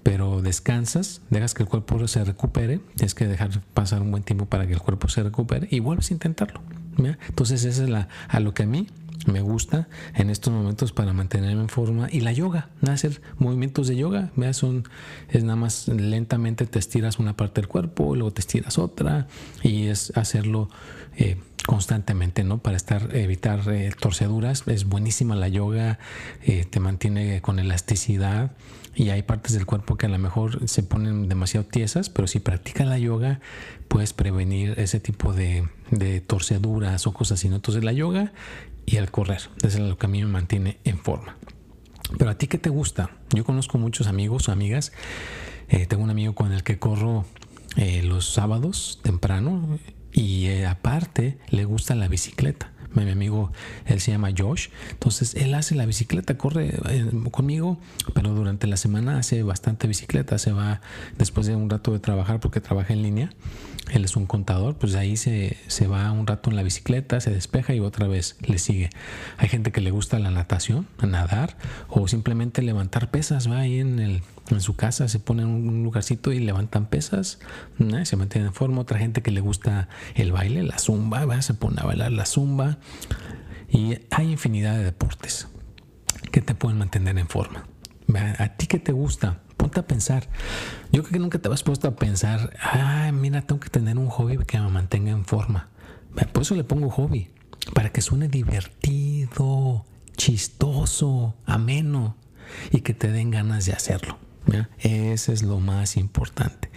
pero 0.04 0.42
descansas, 0.42 1.22
dejas 1.30 1.54
que 1.54 1.64
el 1.64 1.70
cuerpo 1.70 2.08
se 2.08 2.24
recupere, 2.24 2.80
tienes 2.96 3.16
que 3.16 3.28
dejar 3.28 3.62
pasar 3.74 4.02
un 4.02 4.12
buen 4.12 4.24
tiempo 4.24 4.46
para 4.46 4.68
que 4.68 4.74
el 4.74 4.80
cuerpo 4.80 5.08
se 5.08 5.24
recupere 5.24 5.68
y 5.72 5.80
vuelves 5.80 6.12
a 6.12 6.14
intentarlo. 6.14 6.62
Entonces 6.98 7.64
esa 7.64 7.84
es 7.84 7.90
la, 7.90 8.08
a 8.28 8.40
lo 8.40 8.54
que 8.54 8.64
a 8.64 8.66
mí 8.68 8.88
me 9.26 9.42
gusta 9.42 9.88
en 10.16 10.30
estos 10.30 10.54
momentos 10.54 10.92
para 10.92 11.14
mantenerme 11.14 11.62
en 11.62 11.70
forma. 11.70 12.08
Y 12.12 12.22
la 12.22 12.34
yoga, 12.34 12.70
hacer 12.88 13.22
movimientos 13.38 13.88
de 13.88 13.96
yoga, 13.96 14.32
Son, 14.52 14.84
es 15.30 15.44
nada 15.44 15.56
más 15.56 15.88
lentamente 15.88 16.66
te 16.66 16.80
estiras 16.80 17.20
una 17.20 17.36
parte 17.36 17.62
del 17.62 17.68
cuerpo, 17.68 18.16
luego 18.16 18.32
te 18.32 18.42
estiras 18.42 18.78
otra 18.78 19.28
y 19.64 19.88
es 19.88 20.12
hacerlo 20.16 20.70
eh, 21.16 21.38
constantemente, 21.66 22.44
¿no? 22.44 22.60
Para 22.60 22.78
estar, 22.78 23.16
evitar 23.16 23.62
eh, 23.70 23.92
torceduras. 24.00 24.64
Es 24.68 24.86
buenísima 24.86 25.36
la 25.36 25.48
yoga, 25.48 26.00
eh, 26.44 26.66
te 26.66 26.80
mantiene 26.80 27.42
con 27.42 27.60
elasticidad 27.60 28.52
y 28.96 29.10
hay 29.10 29.24
partes 29.24 29.54
del 29.54 29.66
cuerpo 29.66 29.98
que 29.98 30.06
a 30.06 30.10
lo 30.10 30.20
mejor 30.20 30.68
se 30.68 30.84
ponen 30.84 31.28
demasiado 31.28 31.66
tiesas, 31.66 32.10
pero 32.10 32.28
si 32.28 32.40
practicas 32.40 32.88
la 32.88 33.00
yoga 33.00 33.40
puedes 33.88 34.14
prevenir 34.14 34.76
ese 34.78 35.00
tipo 35.00 35.34
de, 35.34 35.68
torceduras 36.28 37.08
o 37.08 37.14
cosas 37.14 37.40
así, 37.40 37.50
¿no? 37.50 37.56
Entonces 37.56 37.84
la 37.84 37.94
yoga 37.94 38.34
y 38.86 38.98
el 38.98 39.10
correr, 39.10 39.42
eso 39.64 39.68
es 39.68 39.80
lo 39.80 39.98
que 39.98 40.06
a 40.06 40.10
mí 40.10 40.22
me 40.22 40.30
mantiene 40.30 40.78
en 40.84 41.00
forma. 41.00 41.38
Pero 42.18 42.30
a 42.30 42.38
ti 42.38 42.48
qué 42.48 42.58
te 42.58 42.70
gusta? 42.70 43.12
Yo 43.34 43.46
conozco 43.46 43.78
muchos 43.78 44.08
amigos 44.08 44.50
o 44.50 44.52
amigas, 44.52 44.92
eh, 45.70 45.88
tengo 45.88 46.04
un 46.04 46.10
amigo 46.10 46.36
con 46.36 46.52
el 46.52 46.64
que 46.64 46.78
corro 46.78 47.26
los 48.04 48.32
sábados 48.32 49.00
temprano 49.02 49.80
y 50.14 50.48
eh, 50.48 50.66
aparte 50.66 51.38
le 51.50 51.66
gusta 51.66 51.96
la 51.96 52.08
bicicleta. 52.08 52.70
Mi 52.94 53.10
amigo, 53.10 53.52
él 53.86 54.00
se 54.00 54.12
llama 54.12 54.30
Josh. 54.38 54.70
Entonces, 54.92 55.34
él 55.34 55.56
hace 55.56 55.74
la 55.74 55.88
bicicleta, 55.88 56.38
corre 56.38 56.76
eh, 56.90 57.10
conmigo, 57.32 57.80
pero 58.14 58.36
durante 58.36 58.68
la 58.68 58.78
semana 58.78 59.18
hace 59.18 59.42
bastante 59.42 59.88
bicicleta. 59.88 60.38
Se 60.38 60.52
va 60.52 60.80
después 61.18 61.48
de 61.48 61.56
un 61.56 61.72
rato 61.72 61.92
de 61.92 62.00
trabajar 62.00 62.40
porque 62.40 62.62
trabaja 62.62 62.94
en 62.94 63.02
línea. 63.02 63.32
Él 63.92 64.06
es 64.06 64.16
un 64.16 64.28
contador, 64.28 64.78
pues 64.78 64.96
ahí 64.96 65.18
se, 65.18 65.58
se 65.68 65.88
va 65.88 66.12
un 66.12 66.28
rato 66.28 66.50
en 66.50 66.56
la 66.56 66.64
bicicleta, 66.64 67.20
se 67.20 67.32
despeja 67.32 67.74
y 67.74 67.80
otra 67.80 68.08
vez 68.08 68.38
le 68.46 68.60
sigue. 68.60 68.90
Hay 69.38 69.50
gente 69.50 69.72
que 69.72 69.82
le 69.82 69.92
gusta 69.92 70.20
la 70.20 70.32
natación, 70.32 70.88
nadar 71.02 71.58
o 71.90 72.08
simplemente 72.08 72.62
levantar 72.62 73.12
pesas, 73.12 73.50
va 73.50 73.60
ahí 73.60 73.80
en 73.80 74.00
el 74.00 74.22
en 74.50 74.62
su 74.62 74.76
casa 74.76 75.08
se 75.08 75.20
ponen 75.20 75.48
en 75.48 75.70
un 75.70 75.84
lugarcito 75.84 76.32
y 76.32 76.40
levantan 76.40 76.88
pesas, 76.88 77.40
se 78.04 78.16
mantienen 78.16 78.48
en 78.48 78.54
forma. 78.54 78.82
Otra 78.82 79.00
gente 79.00 79.22
que 79.22 79.32
le 79.32 79.42
gusta 79.42 79.88
el 80.16 80.32
baile, 80.32 80.64
la 80.64 80.78
zumba, 80.80 81.42
se 81.42 81.54
pone 81.54 81.82
a 81.82 81.86
bailar 81.86 82.12
la 82.12 82.26
zumba. 82.26 82.78
Y 83.70 83.98
hay 84.12 84.32
infinidad 84.32 84.78
de 84.78 84.84
deportes 84.84 85.48
que 86.32 86.42
te 86.42 86.54
pueden 86.56 86.78
mantener 86.78 87.18
en 87.18 87.28
forma. 87.28 87.66
¿A 88.38 88.50
ti 88.50 88.68
qué 88.68 88.80
te 88.80 88.92
gusta? 88.92 89.40
Ponte 89.58 89.80
a 89.80 89.88
pensar. 89.88 90.30
Yo 90.92 91.02
creo 91.02 91.14
que 91.14 91.20
nunca 91.20 91.40
te 91.40 91.50
has 91.50 91.64
puesto 91.64 91.88
a 91.88 91.96
pensar, 91.96 92.56
ah, 92.62 93.12
mira, 93.14 93.42
tengo 93.42 93.60
que 93.60 93.70
tener 93.70 93.98
un 93.98 94.10
hobby 94.10 94.38
que 94.46 94.60
me 94.60 94.70
mantenga 94.70 95.12
en 95.12 95.26
forma. 95.26 95.70
Por 96.32 96.44
eso 96.44 96.56
le 96.56 96.64
pongo 96.64 96.90
hobby, 96.90 97.32
para 97.74 97.90
que 97.90 98.02
suene 98.02 98.28
divertido, 98.28 99.86
chistoso, 100.16 101.36
ameno 101.46 102.16
y 102.72 102.82
que 102.82 102.94
te 102.94 103.12
den 103.12 103.32
ganas 103.32 103.66
de 103.66 103.74
hacerlo. 103.74 104.20
Ese 104.80 105.34
es 105.34 105.44
lo 105.44 105.60
más 105.60 105.98
importante. 105.98 106.70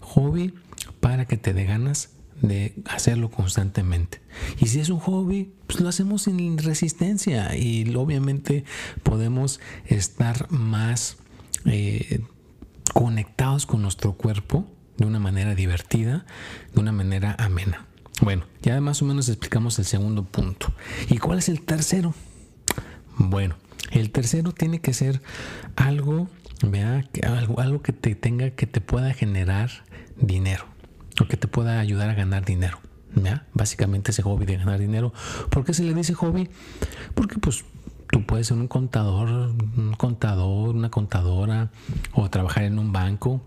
Hobby 0.00 0.54
para 1.00 1.26
que 1.26 1.36
te 1.36 1.52
dé 1.52 1.64
ganas 1.64 2.10
de 2.40 2.74
hacerlo 2.86 3.30
constantemente. 3.30 4.20
Y 4.58 4.66
si 4.66 4.80
es 4.80 4.90
un 4.90 5.00
hobby, 5.00 5.52
pues 5.66 5.80
lo 5.80 5.88
hacemos 5.88 6.22
sin 6.22 6.58
resistencia 6.58 7.56
y 7.56 7.94
obviamente 7.94 8.64
podemos 9.02 9.60
estar 9.86 10.50
más 10.50 11.16
eh, 11.64 12.20
conectados 12.94 13.66
con 13.66 13.82
nuestro 13.82 14.12
cuerpo 14.12 14.66
de 14.96 15.06
una 15.06 15.18
manera 15.18 15.54
divertida, 15.54 16.26
de 16.74 16.80
una 16.80 16.92
manera 16.92 17.34
amena. 17.38 17.86
Bueno, 18.20 18.44
ya 18.62 18.80
más 18.80 19.00
o 19.02 19.04
menos 19.04 19.28
explicamos 19.28 19.78
el 19.78 19.84
segundo 19.84 20.24
punto. 20.24 20.72
¿Y 21.08 21.18
cuál 21.18 21.38
es 21.38 21.48
el 21.48 21.60
tercero? 21.62 22.14
Bueno, 23.16 23.56
el 23.92 24.10
tercero 24.10 24.52
tiene 24.52 24.80
que 24.80 24.92
ser 24.92 25.22
algo 25.76 26.28
Vea 26.62 27.04
algo, 27.24 27.60
algo 27.60 27.82
que 27.82 27.92
te 27.92 28.14
tenga, 28.14 28.50
que 28.50 28.66
te 28.66 28.80
pueda 28.80 29.12
generar 29.14 29.70
dinero 30.16 30.64
o 31.20 31.26
que 31.26 31.36
te 31.36 31.48
pueda 31.48 31.80
ayudar 31.80 32.10
a 32.10 32.14
ganar 32.14 32.44
dinero. 32.44 32.80
¿ya? 33.14 33.46
Básicamente 33.54 34.10
ese 34.10 34.22
hobby 34.22 34.46
de 34.46 34.56
ganar 34.56 34.78
dinero. 34.78 35.12
¿Por 35.50 35.64
qué 35.64 35.74
se 35.74 35.84
le 35.84 35.94
dice 35.94 36.14
hobby? 36.14 36.48
Porque 37.14 37.38
pues 37.38 37.64
tú 38.10 38.24
puedes 38.24 38.48
ser 38.48 38.56
un 38.56 38.68
contador, 38.68 39.28
un 39.28 39.94
contador, 39.96 40.74
una 40.74 40.90
contadora 40.90 41.70
o 42.12 42.28
trabajar 42.30 42.64
en 42.64 42.78
un 42.78 42.92
banco 42.92 43.42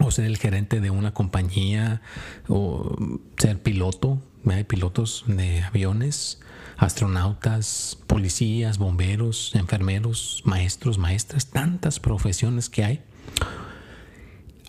o 0.00 0.10
ser 0.10 0.26
el 0.26 0.36
gerente 0.36 0.80
de 0.80 0.90
una 0.90 1.12
compañía 1.12 2.02
o 2.48 2.96
ser 3.36 3.62
piloto. 3.62 4.22
Hay 4.46 4.64
pilotos 4.64 5.24
de 5.26 5.62
aviones 5.62 6.40
astronautas, 6.78 7.98
policías, 8.06 8.78
bomberos, 8.78 9.52
enfermeros, 9.54 10.42
maestros, 10.44 10.96
maestras, 10.96 11.48
tantas 11.48 12.00
profesiones 12.00 12.70
que 12.70 12.84
hay. 12.84 13.02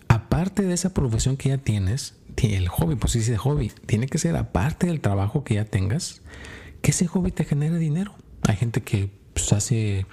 Aparte 0.08 0.64
de 0.64 0.74
esa 0.74 0.92
profesión 0.92 1.36
que 1.36 1.50
ya 1.50 1.58
tienes, 1.58 2.14
el 2.36 2.68
hobby, 2.68 2.96
pues 2.96 3.12
sí, 3.12 3.20
ese 3.20 3.36
hobby, 3.36 3.72
tiene 3.86 4.06
que 4.06 4.18
ser 4.18 4.36
aparte 4.36 4.86
del 4.86 5.00
trabajo 5.00 5.44
que 5.44 5.54
ya 5.54 5.64
tengas, 5.64 6.22
que 6.82 6.90
ese 6.90 7.06
hobby 7.06 7.30
te 7.30 7.44
genere 7.44 7.78
dinero. 7.78 8.14
Hay 8.48 8.56
gente 8.56 8.82
que 8.82 9.10
pues, 9.34 9.52
hace 9.52 10.06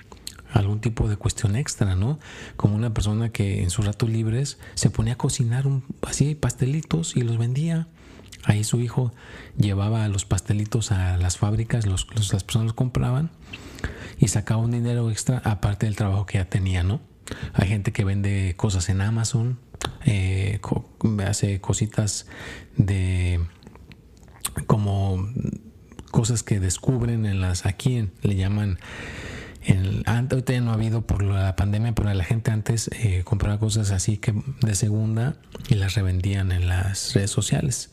algún 0.53 0.79
tipo 0.79 1.07
de 1.07 1.17
cuestión 1.17 1.55
extra, 1.55 1.95
¿no? 1.95 2.19
Como 2.55 2.75
una 2.75 2.93
persona 2.93 3.29
que 3.29 3.63
en 3.63 3.69
sus 3.69 3.85
ratos 3.85 4.09
libres 4.09 4.59
se 4.75 4.89
ponía 4.89 5.13
a 5.13 5.17
cocinar 5.17 5.67
un, 5.67 5.83
así 6.01 6.35
pastelitos 6.35 7.15
y 7.15 7.21
los 7.21 7.37
vendía 7.37 7.87
Ahí 8.47 8.63
su 8.63 8.79
hijo 8.79 9.11
llevaba 9.57 10.07
los 10.07 10.23
pastelitos 10.23 10.93
a 10.93 11.17
las 11.17 11.37
fábricas, 11.37 11.85
los, 11.85 12.07
las 12.15 12.43
personas 12.45 12.67
los 12.67 12.73
compraban 12.73 13.29
y 14.17 14.29
sacaba 14.29 14.61
un 14.61 14.71
dinero 14.71 15.11
extra 15.11 15.41
aparte 15.43 15.85
del 15.85 15.97
trabajo 15.97 16.25
que 16.25 16.37
ya 16.37 16.45
tenía, 16.45 16.81
¿no? 16.81 17.01
Hay 17.53 17.67
gente 17.67 17.91
que 17.91 18.05
vende 18.05 18.53
cosas 18.55 18.87
en 18.87 19.01
Amazon, 19.01 19.59
eh, 20.05 20.61
hace 21.27 21.59
cositas 21.59 22.25
de 22.77 23.41
como 24.65 25.27
cosas 26.11 26.41
que 26.41 26.61
descubren 26.61 27.25
en 27.25 27.41
las 27.41 27.65
aquí 27.65 28.09
le 28.21 28.35
llaman 28.35 28.79
el, 29.65 30.03
antes 30.05 30.45
ya 30.45 30.61
no 30.61 30.71
ha 30.71 30.75
habido 30.75 31.05
por 31.05 31.21
la 31.21 31.57
pandemia, 31.57 31.93
pero 31.93 32.13
la 32.13 32.23
gente 32.23 32.51
antes 32.51 32.89
eh, 32.93 33.23
compraba 33.25 33.59
cosas 33.59 33.91
así 33.91 34.17
que 34.17 34.33
de 34.61 34.73
segunda 34.73 35.35
y 35.67 35.75
las 35.75 35.95
revendían 35.95 36.53
en 36.53 36.69
las 36.69 37.13
redes 37.13 37.31
sociales 37.31 37.91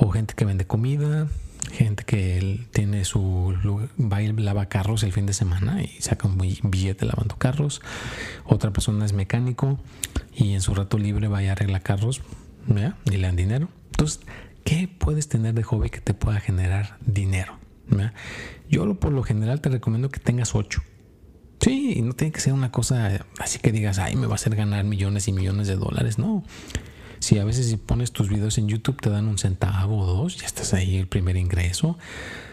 o 0.00 0.10
gente 0.10 0.34
que 0.34 0.44
vende 0.44 0.66
comida, 0.66 1.28
gente 1.72 2.04
que 2.04 2.66
tiene 2.72 3.04
su 3.04 3.54
va 4.00 4.22
y 4.22 4.32
lava 4.32 4.66
carros 4.66 5.02
el 5.02 5.12
fin 5.12 5.26
de 5.26 5.34
semana 5.34 5.82
y 5.82 5.88
saca 6.00 6.26
un 6.26 6.38
billete 6.38 7.04
lavando 7.04 7.36
carros. 7.36 7.82
Otra 8.44 8.72
persona 8.72 9.04
es 9.04 9.12
mecánico 9.12 9.78
y 10.34 10.54
en 10.54 10.62
su 10.62 10.74
rato 10.74 10.98
libre 10.98 11.28
va 11.28 11.42
y 11.42 11.48
arregla 11.48 11.80
carros 11.80 12.22
y 13.04 13.10
le 13.10 13.26
dan 13.26 13.36
dinero. 13.36 13.68
Entonces, 13.90 14.20
¿qué 14.64 14.88
puedes 14.88 15.28
tener 15.28 15.54
de 15.54 15.62
hobby 15.62 15.90
que 15.90 16.00
te 16.00 16.14
pueda 16.14 16.40
generar 16.40 16.96
dinero? 17.04 17.58
Yo 18.70 18.94
por 18.94 19.12
lo 19.12 19.22
general 19.22 19.60
te 19.60 19.68
recomiendo 19.68 20.08
que 20.08 20.20
tengas 20.20 20.54
ocho. 20.54 20.82
Sí, 21.60 21.92
y 21.96 22.02
no 22.02 22.14
tiene 22.14 22.32
que 22.32 22.40
ser 22.40 22.54
una 22.54 22.72
cosa 22.72 23.26
así 23.38 23.58
que 23.58 23.70
digas, 23.70 23.98
ay, 23.98 24.16
me 24.16 24.26
va 24.26 24.32
a 24.32 24.36
hacer 24.36 24.56
ganar 24.56 24.84
millones 24.84 25.28
y 25.28 25.32
millones 25.32 25.68
de 25.68 25.76
dólares. 25.76 26.18
No, 26.18 26.42
si 27.20 27.38
a 27.38 27.44
veces 27.44 27.68
si 27.68 27.76
pones 27.76 28.12
tus 28.12 28.28
videos 28.28 28.58
en 28.58 28.68
YouTube 28.68 29.00
te 29.00 29.10
dan 29.10 29.28
un 29.28 29.38
centavo 29.38 29.98
o 29.98 30.06
dos, 30.06 30.38
ya 30.38 30.46
estás 30.46 30.74
ahí 30.74 30.96
el 30.96 31.06
primer 31.06 31.36
ingreso. 31.36 31.98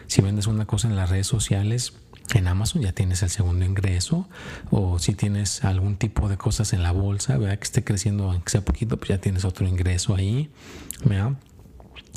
Si 0.08 0.22
vendes 0.22 0.48
una 0.48 0.66
cosa 0.66 0.88
en 0.88 0.96
las 0.96 1.10
redes 1.10 1.28
sociales, 1.28 1.94
en 2.34 2.48
Amazon 2.48 2.82
ya 2.82 2.92
tienes 2.92 3.24
el 3.24 3.30
segundo 3.30 3.66
ingreso. 3.66 4.28
O 4.70 5.00
si 5.00 5.14
tienes 5.14 5.64
algún 5.64 5.98
tipo 5.98 6.30
de 6.30 6.38
cosas 6.38 6.74
en 6.74 6.84
la 6.84 6.92
bolsa, 6.92 7.38
¿verdad? 7.38 7.58
que 7.58 7.64
esté 7.64 7.84
creciendo, 7.84 8.30
aunque 8.30 8.50
sea 8.52 8.62
poquito, 8.62 8.98
pues 8.98 9.10
ya 9.10 9.20
tienes 9.20 9.46
otro 9.46 9.68
ingreso 9.68 10.16
ahí. 10.16 10.50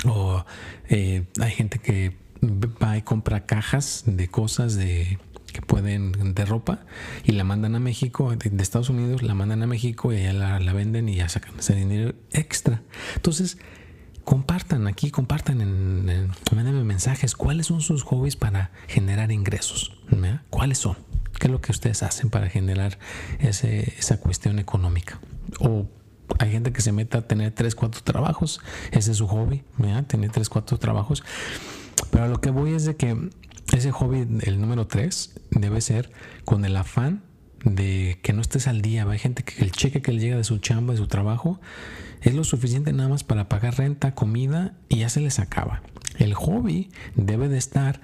O 0.04 0.44
eh, 0.88 1.24
hay 1.40 1.50
gente 1.50 1.78
que 1.78 2.16
va 2.42 2.96
y 2.96 3.02
compra 3.02 3.46
cajas 3.46 4.04
de 4.06 4.28
cosas 4.28 4.74
de 4.74 5.18
que 5.52 5.62
pueden 5.62 6.34
de 6.34 6.44
ropa 6.44 6.80
y 7.24 7.32
la 7.32 7.44
mandan 7.44 7.74
a 7.74 7.80
México, 7.80 8.34
de, 8.34 8.62
Estados 8.62 8.90
Unidos, 8.90 9.22
la 9.22 9.34
mandan 9.34 9.62
a 9.62 9.66
México 9.66 10.12
y 10.12 10.16
allá 10.16 10.58
la, 10.58 10.72
venden 10.72 11.08
y 11.08 11.16
ya 11.16 11.28
sacan 11.28 11.58
ese 11.58 11.74
dinero 11.74 12.14
extra. 12.30 12.82
Entonces, 13.16 13.58
compartan 14.24 14.86
aquí, 14.86 15.10
compartan 15.10 15.60
en, 15.60 16.08
en 16.08 16.86
mensajes 16.86 17.34
cuáles 17.34 17.66
son 17.66 17.80
sus 17.80 18.02
hobbies 18.02 18.36
para 18.36 18.70
generar 18.86 19.32
ingresos. 19.32 20.00
¿Cuáles 20.50 20.78
son? 20.78 20.96
¿Qué 21.38 21.46
es 21.46 21.50
lo 21.50 21.60
que 21.60 21.72
ustedes 21.72 22.02
hacen 22.02 22.30
para 22.30 22.48
generar 22.48 22.98
ese, 23.38 23.94
esa 23.98 24.18
cuestión 24.18 24.58
económica? 24.58 25.20
O 25.58 25.86
hay 26.38 26.52
gente 26.52 26.72
que 26.72 26.80
se 26.80 26.92
mete 26.92 27.18
a 27.18 27.22
tener 27.22 27.52
3, 27.52 27.74
4 27.74 28.02
trabajos. 28.02 28.60
Ese 28.92 29.12
es 29.12 29.16
su 29.16 29.26
hobby, 29.26 29.62
tener 30.06 30.30
3, 30.30 30.48
4 30.48 30.78
trabajos. 30.78 31.22
Pero 32.10 32.28
lo 32.28 32.40
que 32.40 32.50
voy 32.50 32.74
es 32.74 32.84
de 32.84 32.96
que 32.96 33.30
ese 33.72 33.92
hobby, 33.92 34.26
el 34.42 34.60
número 34.60 34.86
tres, 34.86 35.34
debe 35.50 35.80
ser 35.80 36.10
con 36.44 36.64
el 36.64 36.76
afán 36.76 37.22
de 37.64 38.18
que 38.22 38.32
no 38.32 38.40
estés 38.40 38.66
al 38.66 38.82
día. 38.82 39.06
Hay 39.08 39.18
gente 39.18 39.42
que 39.42 39.62
el 39.62 39.72
cheque 39.72 40.02
que 40.02 40.12
le 40.12 40.20
llega 40.20 40.36
de 40.36 40.44
su 40.44 40.58
chamba, 40.58 40.94
de 40.94 40.98
su 40.98 41.06
trabajo, 41.06 41.60
es 42.22 42.34
lo 42.34 42.44
suficiente 42.44 42.92
nada 42.92 43.08
más 43.08 43.24
para 43.24 43.48
pagar 43.48 43.78
renta, 43.78 44.14
comida 44.14 44.74
y 44.88 44.98
ya 44.98 45.08
se 45.08 45.20
les 45.20 45.38
acaba. 45.38 45.82
El 46.18 46.34
hobby 46.34 46.90
debe 47.14 47.48
de 47.48 47.58
estar 47.58 48.00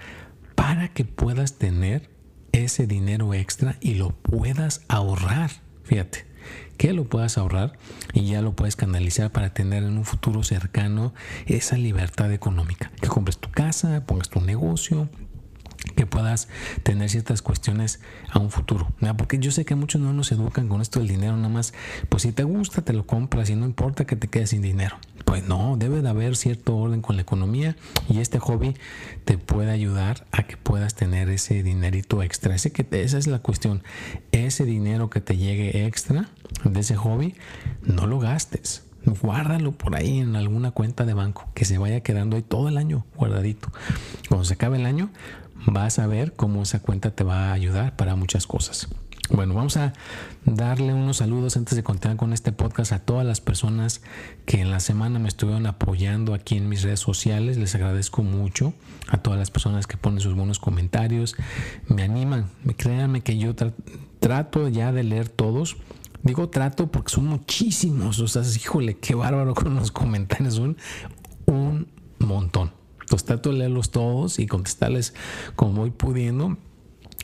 para 0.55 0.89
que 0.89 1.05
puedas 1.05 1.55
tener 1.55 2.11
ese 2.53 2.87
dinero 2.87 3.35
extra 3.35 3.77
y 3.81 3.95
lo 3.95 4.11
puedas 4.11 4.83
ahorrar. 4.89 5.51
Fíjate, 5.85 6.27
que 6.77 6.93
lo 6.93 7.05
puedas 7.05 7.39
ahorrar 7.39 7.79
y 8.13 8.27
ya 8.27 8.43
lo 8.43 8.55
puedes 8.55 8.77
canalizar 8.77 9.31
para 9.31 9.53
tener 9.53 9.83
en 9.83 9.97
un 9.99 10.05
futuro 10.05 10.43
cercano 10.43 11.15
esa 11.47 11.77
libertad 11.77 12.33
económica. 12.33 12.91
Que 13.01 13.09
compres 13.09 13.39
tu 13.39 13.51
casa, 13.51 14.05
pongas 14.07 14.29
tu 14.29 14.41
negocio, 14.41 15.09
que 15.95 16.07
puedas 16.07 16.49
tener 16.83 17.11
ciertas 17.11 17.43
cuestiones 17.43 18.01
a 18.31 18.39
un 18.39 18.51
futuro. 18.51 18.89
Porque 19.17 19.39
yo 19.39 19.51
sé 19.51 19.65
que 19.65 19.75
muchos 19.75 20.01
no 20.01 20.13
nos 20.13 20.33
educan 20.33 20.69
con 20.69 20.81
esto 20.81 20.99
del 20.99 21.09
dinero, 21.09 21.37
nada 21.37 21.49
más, 21.49 21.73
pues 22.09 22.23
si 22.23 22.33
te 22.33 22.45
gusta, 22.45 22.83
te 22.83 22.93
lo 22.93 23.07
compras 23.07 23.51
y 23.51 23.57
no 23.57 23.67
importa 23.67 24.05
que 24.05 24.17
te 24.17 24.29
quedes 24.29 24.51
sin 24.51 24.63
dinero. 24.63 24.97
Pues 25.25 25.47
no, 25.47 25.77
debe 25.77 26.03
de 26.03 26.09
haber 26.09 26.37
cierto 26.37 26.77
orden 26.77 27.03
con 27.03 27.17
la 27.17 27.23
economía 27.23 27.77
y 28.09 28.21
este 28.21 28.39
hobby 28.39 28.75
te 29.25 29.39
puede 29.39 29.71
ayudar 29.71 30.27
a 30.31 30.45
que 30.45 30.57
puedas 30.57 30.95
tener 30.95 31.29
ese 31.31 31.63
dinerito 31.63 32.23
extra. 32.23 32.55
Ese 32.55 32.71
que 32.71 32.87
esa 33.03 33.19
es 33.19 33.27
la 33.27 33.41
cuestión. 33.41 33.83
Ese 34.33 34.65
dinero 34.65 35.11
que 35.11 35.21
te 35.21 35.37
llegue 35.37 35.87
extra 35.87 36.29
de 36.65 36.81
ese 36.81 36.97
hobby, 36.97 37.35
no 37.83 38.07
lo 38.07 38.19
gastes 38.19 38.87
guárdalo 39.07 39.73
por 39.73 39.95
ahí 39.97 40.19
en 40.19 40.37
alguna 40.37 40.73
cuenta 40.73 41.05
de 41.05 41.15
banco 41.15 41.49
que 41.55 41.65
se 41.65 41.79
vaya 41.79 42.01
quedando 42.01 42.37
ahí 42.37 42.43
todo 42.43 42.69
el 42.69 42.77
año 42.77 43.05
guardadito. 43.17 43.71
Cuando 44.29 44.45
se 44.45 44.55
acabe 44.55 44.79
el 44.79 44.87
año, 44.87 45.11
vas 45.67 45.99
a 45.99 46.07
ver 46.07 46.35
cómo 46.35 46.63
esa 46.63 46.81
cuenta 46.81 47.11
te 47.11 47.25
va 47.25 47.51
a 47.51 47.53
ayudar 47.53 47.97
para 47.97 48.17
muchas 48.17 48.47
cosas. 48.47 48.89
Bueno, 49.29 49.55
vamos 49.55 49.77
a 49.77 49.93
darle 50.45 50.95
unos 50.95 51.17
saludos 51.17 51.57
antes 51.57 51.75
de 51.75 51.83
continuar 51.83 52.17
con 52.17 52.33
este 52.33 52.53
podcast 52.53 52.93
a 52.93 53.01
todas 53.01 53.27
las 53.27 53.41
personas 53.41 54.01
que 54.45 54.61
en 54.61 54.71
la 54.71 54.79
semana 54.79 55.19
me 55.19 55.27
estuvieron 55.27 55.67
apoyando 55.67 56.33
aquí 56.33 56.57
en 56.57 56.69
mis 56.69 56.83
redes 56.83 57.01
sociales. 57.01 57.57
Les 57.57 57.75
agradezco 57.75 58.23
mucho 58.23 58.73
a 59.09 59.19
todas 59.19 59.37
las 59.37 59.51
personas 59.51 59.89
que 59.89 59.97
ponen 59.97 60.21
sus 60.21 60.35
buenos 60.37 60.61
comentarios. 60.61 61.35
Me 61.89 62.05
animan, 62.05 62.51
créanme 62.77 63.23
que 63.23 63.37
yo 63.37 63.57
trato 64.21 64.69
ya 64.69 64.93
de 64.93 65.03
leer 65.03 65.29
todos. 65.29 65.77
Digo 66.23 66.49
trato 66.49 66.87
porque 66.93 67.13
son 67.13 67.27
muchísimos. 67.27 68.21
O 68.21 68.29
sea, 68.29 68.43
híjole, 68.43 68.99
qué 68.99 69.17
bárbaro 69.17 69.55
con 69.55 69.75
los 69.75 69.91
comentarios. 69.91 70.55
Son 70.55 70.77
un 71.47 71.89
montón. 72.21 72.71
Los 73.11 73.25
trato 73.25 73.53
leerlos 73.53 73.91
todos 73.91 74.39
y 74.39 74.47
contestarles 74.47 75.15
como 75.55 75.83
voy 75.83 75.91
pudiendo. 75.91 76.57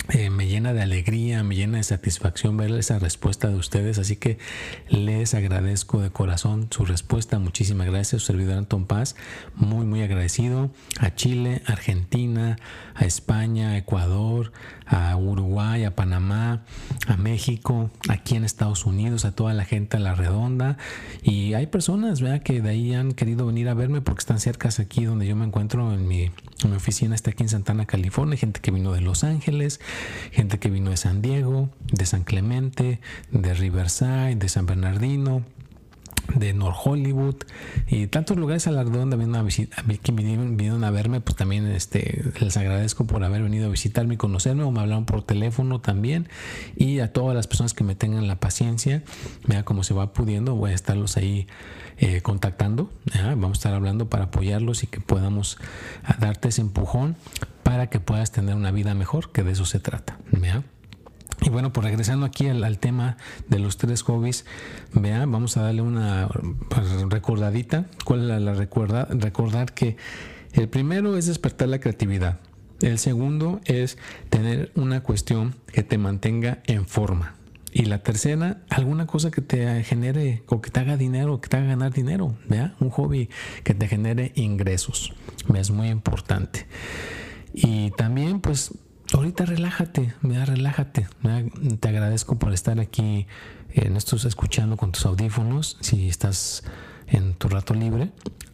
Eh, 0.08 0.30
me 0.30 0.48
llena 0.48 0.72
de 0.72 0.82
alegría, 0.82 1.44
me 1.44 1.54
llena 1.54 1.78
de 1.78 1.84
satisfacción 1.84 2.56
ver 2.56 2.72
esa 2.72 2.98
respuesta 2.98 3.48
de 3.48 3.54
ustedes. 3.54 3.98
Así 3.98 4.16
que 4.16 4.38
les 4.88 5.34
agradezco 5.34 6.00
de 6.00 6.10
corazón 6.10 6.66
su 6.70 6.84
respuesta. 6.84 7.38
Muchísimas 7.38 7.86
gracias, 7.86 8.22
su 8.22 8.26
servidor 8.26 8.58
Anton 8.58 8.86
Paz. 8.86 9.14
Muy, 9.54 9.86
muy 9.86 10.02
agradecido 10.02 10.70
a 10.98 11.14
Chile, 11.14 11.62
Argentina, 11.66 12.56
a 12.94 13.04
España, 13.04 13.70
a 13.70 13.76
Ecuador, 13.76 14.52
a 14.86 15.16
Uruguay, 15.16 15.84
a 15.84 15.94
Panamá, 15.94 16.64
a 17.06 17.16
México, 17.16 17.90
aquí 18.08 18.34
en 18.34 18.44
Estados 18.44 18.84
Unidos, 18.84 19.24
a 19.24 19.34
toda 19.34 19.54
la 19.54 19.64
gente 19.64 19.96
a 19.96 20.00
la 20.00 20.14
redonda. 20.14 20.78
Y 21.22 21.54
hay 21.54 21.66
personas 21.68 22.22
que 22.44 22.60
de 22.60 22.68
ahí 22.68 22.92
han 22.92 23.12
querido 23.12 23.46
venir 23.46 23.68
a 23.68 23.74
verme 23.74 24.00
porque 24.00 24.20
están 24.20 24.40
cerca 24.40 24.68
aquí 24.78 25.04
donde 25.04 25.26
yo 25.26 25.36
me 25.36 25.44
encuentro 25.44 25.92
en 25.92 26.06
mi, 26.06 26.30
en 26.64 26.70
mi 26.70 26.76
oficina, 26.76 27.14
está 27.14 27.30
aquí 27.30 27.42
en 27.42 27.48
Santana, 27.48 27.86
California. 27.86 28.36
Gente 28.36 28.60
que 28.60 28.70
vino 28.70 28.92
de 28.92 29.00
Los 29.00 29.24
Ángeles, 29.24 29.80
gente 30.32 30.58
que 30.58 30.70
vino 30.70 30.90
de 30.90 30.96
San 30.96 31.22
Diego, 31.22 31.70
de 31.92 32.06
San 32.06 32.24
Clemente, 32.24 33.00
de 33.30 33.54
Riverside, 33.54 34.36
de 34.36 34.48
San 34.48 34.66
Bernardino 34.66 35.44
de 36.34 36.52
North 36.52 36.76
Hollywood 36.84 37.36
y 37.86 38.06
tantos 38.06 38.36
lugares 38.36 38.66
a 38.66 38.70
la 38.70 38.84
redonda 38.84 39.16
vinieron 39.16 39.40
a, 39.40 39.42
visitar, 39.42 39.84
que 39.84 40.12
vinieron, 40.12 40.84
a 40.84 40.90
verme, 40.90 41.20
pues 41.20 41.36
también 41.36 41.66
este, 41.66 42.22
les 42.40 42.56
agradezco 42.56 43.06
por 43.06 43.24
haber 43.24 43.42
venido 43.42 43.66
a 43.66 43.70
visitarme 43.70 44.14
y 44.14 44.16
conocerme 44.16 44.62
o 44.62 44.70
me 44.70 44.80
hablaron 44.80 45.04
por 45.04 45.22
teléfono 45.22 45.80
también 45.80 46.28
y 46.76 47.00
a 47.00 47.12
todas 47.12 47.34
las 47.34 47.46
personas 47.46 47.74
que 47.74 47.84
me 47.84 47.94
tengan 47.94 48.26
la 48.26 48.36
paciencia, 48.36 49.02
vea 49.46 49.64
cómo 49.64 49.84
se 49.84 49.94
va 49.94 50.12
pudiendo, 50.12 50.54
voy 50.54 50.72
a 50.72 50.74
estarlos 50.74 51.16
ahí 51.16 51.46
eh, 51.98 52.20
contactando, 52.22 52.90
vamos 53.14 53.50
a 53.50 53.52
estar 53.52 53.74
hablando 53.74 54.08
para 54.08 54.24
apoyarlos 54.24 54.82
y 54.82 54.86
que 54.86 55.00
podamos 55.00 55.58
darte 56.18 56.48
ese 56.48 56.62
empujón 56.62 57.16
para 57.62 57.88
que 57.88 58.00
puedas 58.00 58.32
tener 58.32 58.54
una 58.54 58.70
vida 58.70 58.94
mejor, 58.94 59.30
que 59.32 59.42
de 59.42 59.52
eso 59.52 59.64
se 59.64 59.78
trata. 59.78 60.18
¿vea? 60.30 60.62
Y 61.44 61.50
bueno, 61.50 61.72
pues 61.72 61.84
regresando 61.84 62.24
aquí 62.24 62.46
al, 62.46 62.78
tema 62.78 63.16
de 63.48 63.58
los 63.58 63.76
tres 63.76 64.02
hobbies, 64.02 64.44
vea, 64.94 65.26
vamos 65.26 65.56
a 65.56 65.62
darle 65.62 65.82
una 65.82 66.28
pues, 66.68 66.86
recordadita. 67.08 67.86
¿Cuál 68.04 68.30
es 68.30 68.40
la, 68.40 68.54
recuerda? 68.54 69.08
Recordar 69.10 69.72
que 69.74 69.96
el 70.52 70.68
primero 70.68 71.16
es 71.16 71.26
despertar 71.26 71.68
la 71.68 71.80
creatividad. 71.80 72.38
El 72.80 72.98
segundo 72.98 73.60
es 73.64 73.98
tener 74.30 74.70
una 74.76 75.02
cuestión 75.02 75.56
que 75.66 75.82
te 75.82 75.98
mantenga 75.98 76.62
en 76.66 76.86
forma. 76.86 77.34
Y 77.72 77.86
la 77.86 78.02
tercera, 78.02 78.60
alguna 78.68 79.06
cosa 79.06 79.30
que 79.30 79.40
te 79.40 79.82
genere 79.82 80.44
o 80.46 80.60
que 80.60 80.70
te 80.70 80.78
haga 80.78 80.96
dinero, 80.96 81.40
que 81.40 81.48
te 81.48 81.56
haga 81.56 81.66
ganar 81.66 81.92
dinero, 81.92 82.36
vea, 82.48 82.74
un 82.78 82.90
hobby 82.90 83.30
que 83.64 83.74
te 83.74 83.88
genere 83.88 84.30
ingresos. 84.36 85.12
Es 85.54 85.70
muy 85.70 85.88
importante. 85.88 86.66
Y 87.54 87.90
también, 87.92 88.40
pues, 88.40 88.72
ahorita 89.18 89.44
relájate, 89.44 90.14
da 90.22 90.44
relájate. 90.44 91.06
Te 91.80 91.88
agradezco 91.88 92.38
por 92.38 92.52
estar 92.52 92.80
aquí 92.80 93.26
en 93.70 93.96
estos 93.96 94.24
escuchando 94.24 94.76
con 94.76 94.92
tus 94.92 95.06
audífonos. 95.06 95.76
Si 95.80 96.08
estás 96.08 96.64
en 97.06 97.34
tu 97.34 97.48
rato 97.48 97.74
libre, 97.74 98.10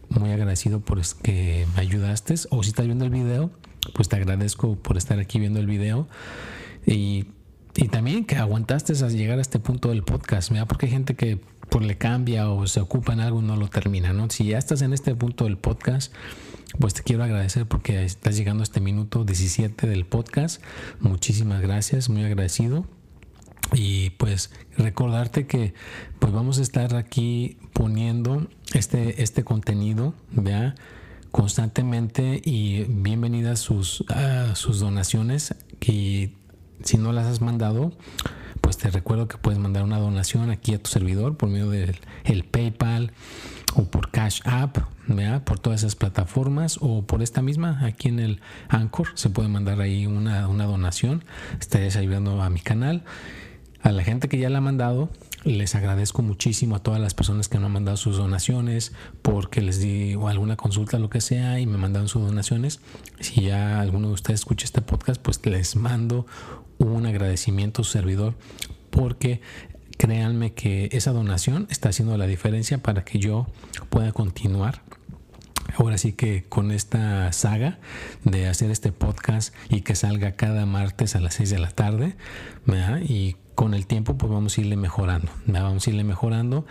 muy 0.09 0.31
agradecido 0.31 0.79
por 0.79 1.01
que 1.21 1.65
me 1.75 1.81
ayudaste. 1.81 2.35
O 2.49 2.63
si 2.63 2.69
estás 2.69 2.85
viendo 2.85 3.05
el 3.05 3.11
video, 3.11 3.51
pues 3.93 4.09
te 4.09 4.15
agradezco 4.15 4.75
por 4.75 4.97
estar 4.97 5.19
aquí 5.19 5.39
viendo 5.39 5.59
el 5.59 5.67
video. 5.67 6.07
Y, 6.85 7.27
y 7.75 7.87
también 7.87 8.25
que 8.25 8.35
aguantaste 8.35 8.93
a 9.03 9.07
llegar 9.09 9.39
a 9.39 9.41
este 9.41 9.59
punto 9.59 9.89
del 9.89 10.03
podcast, 10.03 10.51
¿verdad? 10.51 10.67
porque 10.67 10.87
hay 10.87 10.91
gente 10.91 11.15
que 11.15 11.39
por 11.69 11.83
le 11.83 11.97
cambia 11.97 12.49
o 12.49 12.65
se 12.67 12.79
ocupa 12.79 13.13
en 13.13 13.19
algo 13.19 13.41
y 13.41 13.45
no 13.45 13.55
lo 13.55 13.67
termina. 13.67 14.11
¿no? 14.11 14.29
Si 14.29 14.45
ya 14.45 14.57
estás 14.57 14.81
en 14.81 14.93
este 14.93 15.15
punto 15.15 15.45
del 15.45 15.57
podcast, 15.57 16.13
pues 16.77 16.93
te 16.93 17.03
quiero 17.03 17.23
agradecer 17.23 17.67
porque 17.67 18.03
estás 18.03 18.37
llegando 18.37 18.61
a 18.61 18.65
este 18.65 18.79
minuto 18.79 19.25
17 19.25 19.87
del 19.87 20.05
podcast. 20.05 20.61
Muchísimas 20.99 21.61
gracias, 21.61 22.09
muy 22.09 22.23
agradecido. 22.23 22.85
Y 23.73 24.11
pues 24.11 24.51
recordarte 24.77 25.47
que 25.47 25.73
pues 26.19 26.33
vamos 26.33 26.59
a 26.59 26.61
estar 26.61 26.95
aquí 26.95 27.57
poniendo 27.73 28.47
este, 28.73 29.21
este 29.21 29.43
contenido, 29.43 30.13
¿vea? 30.31 30.75
constantemente 31.31 32.41
y 32.43 32.85
bienvenidas 32.85 33.59
sus, 33.59 34.03
sus 34.55 34.79
donaciones 34.79 35.55
y 35.79 36.33
si 36.83 36.97
no 36.97 37.11
las 37.11 37.27
has 37.27 37.41
mandado 37.41 37.93
pues 38.61 38.77
te 38.77 38.89
recuerdo 38.89 39.27
que 39.27 39.37
puedes 39.37 39.59
mandar 39.59 39.83
una 39.83 39.99
donación 39.99 40.49
aquí 40.49 40.73
a 40.73 40.81
tu 40.81 40.89
servidor 40.89 41.37
por 41.37 41.49
medio 41.49 41.69
del 41.69 41.99
el 42.23 42.43
PayPal 42.43 43.11
o 43.75 43.85
por 43.85 44.11
Cash 44.11 44.41
App, 44.43 44.77
por 45.43 45.59
todas 45.59 45.81
esas 45.81 45.95
plataformas 45.95 46.77
o 46.81 47.01
por 47.01 47.23
esta 47.23 47.41
misma 47.41 47.79
aquí 47.83 48.09
en 48.09 48.19
el 48.19 48.41
Anchor 48.67 49.07
se 49.15 49.29
puede 49.29 49.49
mandar 49.49 49.81
ahí 49.81 50.05
una, 50.05 50.47
una 50.47 50.65
donación. 50.65 51.23
Estarías 51.59 51.95
ayudando 51.95 52.41
a 52.41 52.49
mi 52.49 52.59
canal. 52.59 53.03
A 53.81 53.91
la 53.91 54.03
gente 54.03 54.27
que 54.27 54.37
ya 54.37 54.49
la 54.49 54.59
ha 54.59 54.61
mandado, 54.61 55.09
les 55.45 55.73
agradezco 55.73 56.21
muchísimo 56.21 56.75
a 56.75 56.83
todas 56.83 56.99
las 56.99 57.13
personas 57.13 57.47
que 57.47 57.57
me 57.57 57.65
han 57.65 57.71
mandado 57.71 57.97
sus 57.97 58.17
donaciones, 58.17 58.91
porque 59.21 59.61
les 59.61 59.79
di 59.79 60.13
alguna 60.27 60.57
consulta, 60.57 60.99
lo 60.99 61.09
que 61.09 61.21
sea, 61.21 61.59
y 61.59 61.65
me 61.65 61.77
mandaron 61.77 62.07
sus 62.07 62.21
donaciones. 62.21 62.81
Si 63.19 63.41
ya 63.41 63.79
alguno 63.79 64.09
de 64.09 64.13
ustedes 64.13 64.41
escucha 64.41 64.65
este 64.65 64.81
podcast, 64.81 65.21
pues 65.21 65.43
les 65.45 65.75
mando 65.75 66.27
un 66.77 67.05
agradecimiento 67.05 67.81
a 67.81 67.85
su 67.85 67.91
servidor, 67.91 68.35
porque 68.89 69.41
créanme 69.97 70.53
que 70.53 70.89
esa 70.91 71.11
donación 71.11 71.65
está 71.69 71.89
haciendo 71.89 72.15
la 72.17 72.27
diferencia 72.27 72.77
para 72.77 73.03
que 73.05 73.17
yo 73.19 73.47
pueda 73.89 74.11
continuar 74.11 74.83
ahora 75.79 75.97
sí 75.97 76.13
que 76.13 76.43
con 76.43 76.71
esta 76.71 77.31
saga 77.31 77.79
de 78.23 78.47
hacer 78.47 78.71
este 78.71 78.91
podcast 78.91 79.53
y 79.69 79.81
que 79.81 79.95
salga 79.95 80.33
cada 80.33 80.65
martes 80.65 81.15
a 81.15 81.19
las 81.19 81.35
6 81.35 81.49
de 81.49 81.59
la 81.59 81.71
tarde 81.71 82.15
y 83.01 83.35
con 83.59 83.73
el 83.73 83.87
tiempo 83.87 84.17
pues 84.17 84.31
vamos 84.31 84.57
a 84.57 84.61
irle 84.61 84.77
mejorando, 84.77 85.29
vamos 85.45 85.85
a 85.85 85.89
irle 85.89 86.05
mejorando 86.05 86.65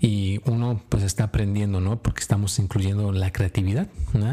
y 0.00 0.40
uno 0.44 0.82
pues 0.88 1.04
está 1.04 1.22
aprendiendo, 1.22 1.80
¿no? 1.80 2.02
Porque 2.02 2.20
estamos 2.20 2.58
incluyendo 2.58 3.12
la 3.12 3.30
creatividad, 3.30 3.86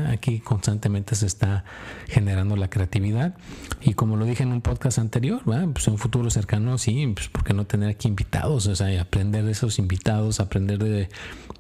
Aquí 0.08 0.40
constantemente 0.40 1.14
se 1.14 1.28
está 1.28 1.66
generando 2.08 2.56
la 2.56 2.68
creatividad 2.68 3.38
y 3.80 3.94
como 3.94 4.16
lo 4.16 4.26
dije 4.26 4.42
en 4.42 4.52
un 4.52 4.62
podcast 4.62 4.98
anterior, 4.98 5.44
Pues 5.44 5.88
en 5.88 5.94
un 5.94 6.00
futuro 6.00 6.32
cercano, 6.32 6.80
sí, 6.80 7.06
pues 7.14 7.28
¿por 7.28 7.44
qué 7.44 7.54
no 7.54 7.68
tener 7.68 7.90
aquí 7.90 8.08
invitados? 8.08 8.66
O 8.66 8.76
sea, 8.76 9.00
aprender 9.00 9.46
de 9.46 9.52
esos 9.52 9.78
invitados, 9.78 10.40
aprender 10.40 10.80
de 10.80 11.10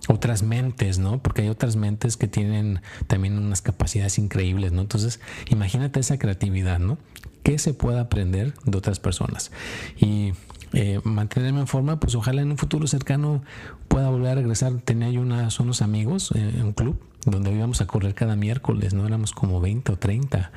otras 0.07 0.41
mentes, 0.41 0.97
¿no? 0.97 1.21
Porque 1.21 1.43
hay 1.43 1.49
otras 1.49 1.75
mentes 1.75 2.17
que 2.17 2.27
tienen 2.27 2.81
también 3.05 3.38
unas 3.38 3.62
capacidades 3.62 4.17
increíbles, 4.17 4.71
¿no? 4.71 4.81
Entonces, 4.81 5.19
imagínate 5.47 5.99
esa 5.99 6.17
creatividad, 6.17 6.79
¿no? 6.79 6.97
¿Qué 7.43 7.58
se 7.58 7.73
puede 7.73 7.99
aprender 7.99 8.54
de 8.65 8.78
otras 8.78 8.99
personas? 8.99 9.52
Y 9.97 10.34
eh, 10.73 10.99
mantenerme 11.04 11.62
en 11.62 11.67
forma, 11.67 11.99
pues 11.99 12.15
ojalá 12.15 12.41
en 12.41 12.52
un 12.52 12.58
futuro 12.58 12.88
cercano 12.88 13.41
pueda 13.88 14.10
volver 14.10 14.32
a 14.32 14.36
regresar. 14.36 14.73
Tenía 14.82 15.10
yo 15.10 15.21
unos 15.21 15.82
amigos 15.82 16.32
en 16.36 16.63
un 16.63 16.73
club 16.73 16.99
donde 17.25 17.52
íbamos 17.52 17.82
a 17.82 17.88
correr 17.88 18.13
cada 18.13 18.36
miércoles, 18.36 18.93
no 18.93 19.06
éramos 19.06 19.34
como 19.34 19.60
20 19.60 19.91
o 19.91 19.97
30 19.97 20.52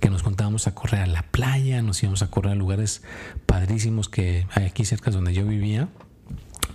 que 0.00 0.10
nos 0.10 0.22
contábamos 0.22 0.66
a 0.66 0.74
correr 0.74 1.02
a 1.02 1.06
la 1.06 1.22
playa, 1.22 1.80
nos 1.80 2.02
íbamos 2.02 2.22
a 2.22 2.30
correr 2.30 2.52
a 2.52 2.54
lugares 2.54 3.02
padrísimos 3.46 4.08
que 4.08 4.46
hay 4.50 4.66
aquí 4.66 4.84
cerca 4.84 5.10
donde 5.10 5.32
yo 5.32 5.46
vivía 5.46 5.88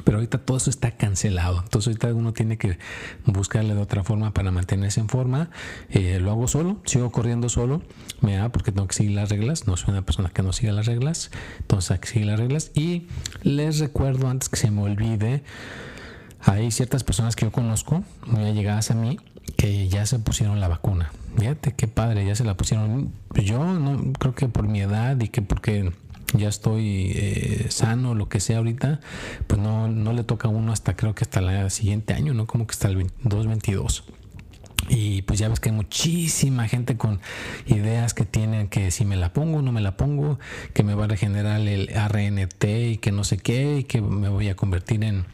pero 0.08 0.20
ahorita 0.20 0.38
todo 0.38 0.56
eso 0.56 0.70
está 0.70 0.92
cancelado. 0.92 1.60
Entonces 1.62 1.88
ahorita 1.88 2.14
uno 2.14 2.32
tiene 2.32 2.58
que 2.58 2.78
buscarle 3.26 3.76
de 3.76 3.82
otra 3.82 4.06
forma 4.06 4.34
para 4.34 4.52
mantenerse 4.52 5.02
en 5.02 5.10
forma. 5.10 5.50
Eh, 5.90 6.20
lo 6.22 6.32
hago 6.32 6.48
solo, 6.48 6.78
sigo 6.86 7.12
corriendo 7.12 7.50
solo, 7.50 7.82
me 8.22 8.38
da 8.38 8.48
porque 8.50 8.72
tengo 8.72 8.88
que 8.88 8.96
seguir 8.96 9.12
las 9.12 9.28
reglas. 9.28 9.68
No 9.68 9.76
soy 9.76 9.92
una 9.92 10.04
persona 10.04 10.30
que 10.30 10.44
no 10.44 10.54
siga 10.54 10.72
las 10.72 10.86
reglas, 10.86 11.30
entonces 11.60 11.92
hay 11.92 12.00
que 12.00 12.08
seguir 12.08 12.28
las 12.28 12.40
reglas. 12.40 12.72
Y 12.74 13.08
les 13.44 13.80
recuerdo 13.80 14.30
antes 14.30 14.48
que 14.48 14.56
se 14.56 14.72
me 14.72 14.82
olvide, 14.82 15.44
hay 16.40 16.72
ciertas 16.72 17.04
personas 17.04 17.36
que 17.36 17.44
yo 17.44 17.52
conozco, 17.52 18.06
muy 18.26 18.46
allegadas 18.46 18.92
a 18.92 18.96
mí, 18.96 19.20
que 19.58 19.90
ya 19.90 20.06
se 20.06 20.20
pusieron 20.20 20.62
la 20.62 20.70
vacuna. 20.70 21.12
Fíjate 21.38 21.74
qué 21.74 21.90
padre, 21.90 22.26
ya 22.26 22.34
se 22.34 22.46
la 22.46 22.56
pusieron. 22.56 23.12
Yo 23.36 23.62
no 23.62 24.14
creo 24.14 24.34
que 24.34 24.48
por 24.48 24.70
mi 24.70 24.80
edad 24.80 25.20
y 25.20 25.28
que 25.28 25.42
porque 25.42 25.92
ya 26.34 26.50
estoy 26.50 27.12
eh, 27.16 27.68
sano, 27.70 28.16
lo 28.16 28.30
que 28.30 28.40
sea 28.40 28.58
ahorita, 28.58 29.00
pues 29.48 29.62
no, 29.62 29.88
no 29.88 30.13
le 30.13 30.24
toca 30.24 30.48
a 30.48 30.52
uno 30.52 30.72
hasta 30.72 30.96
creo 30.96 31.16
que 31.16 31.24
hasta 31.24 31.40
el 31.40 31.72
siguiente 31.72 32.13
año, 32.13 32.34
¿no? 32.34 32.48
Como 32.48 32.68
que 32.68 32.72
hasta 32.72 32.90
el 32.90 33.08
2022. 33.24 34.04
Y 34.90 35.24
pues 35.24 35.40
ya 35.40 35.50
ves 35.50 35.60
que 35.60 35.70
hay 35.70 35.76
muchísima 35.76 36.68
gente 36.68 36.96
con 36.96 37.20
ideas 37.66 38.13
que 38.13 38.24
tienen 38.26 38.70
que 38.70 38.92
si 38.92 39.04
me 39.04 39.18
la 39.18 39.34
pongo, 39.34 39.62
no 39.62 39.72
me 39.72 39.82
la 39.82 39.98
pongo, 39.98 40.40
que 40.74 40.84
me 40.84 40.96
va 40.96 41.06
a 41.06 41.08
regenerar 41.08 41.60
el 41.62 41.88
RNT 41.90 42.63
y 42.92 42.98
que 42.98 43.12
no 43.12 43.24
sé 43.24 43.38
qué, 43.38 43.80
y 43.80 43.84
que 43.84 44.02
me 44.02 44.30
voy 44.30 44.48
a 44.48 44.56
convertir 44.56 45.04
en, 45.04 45.26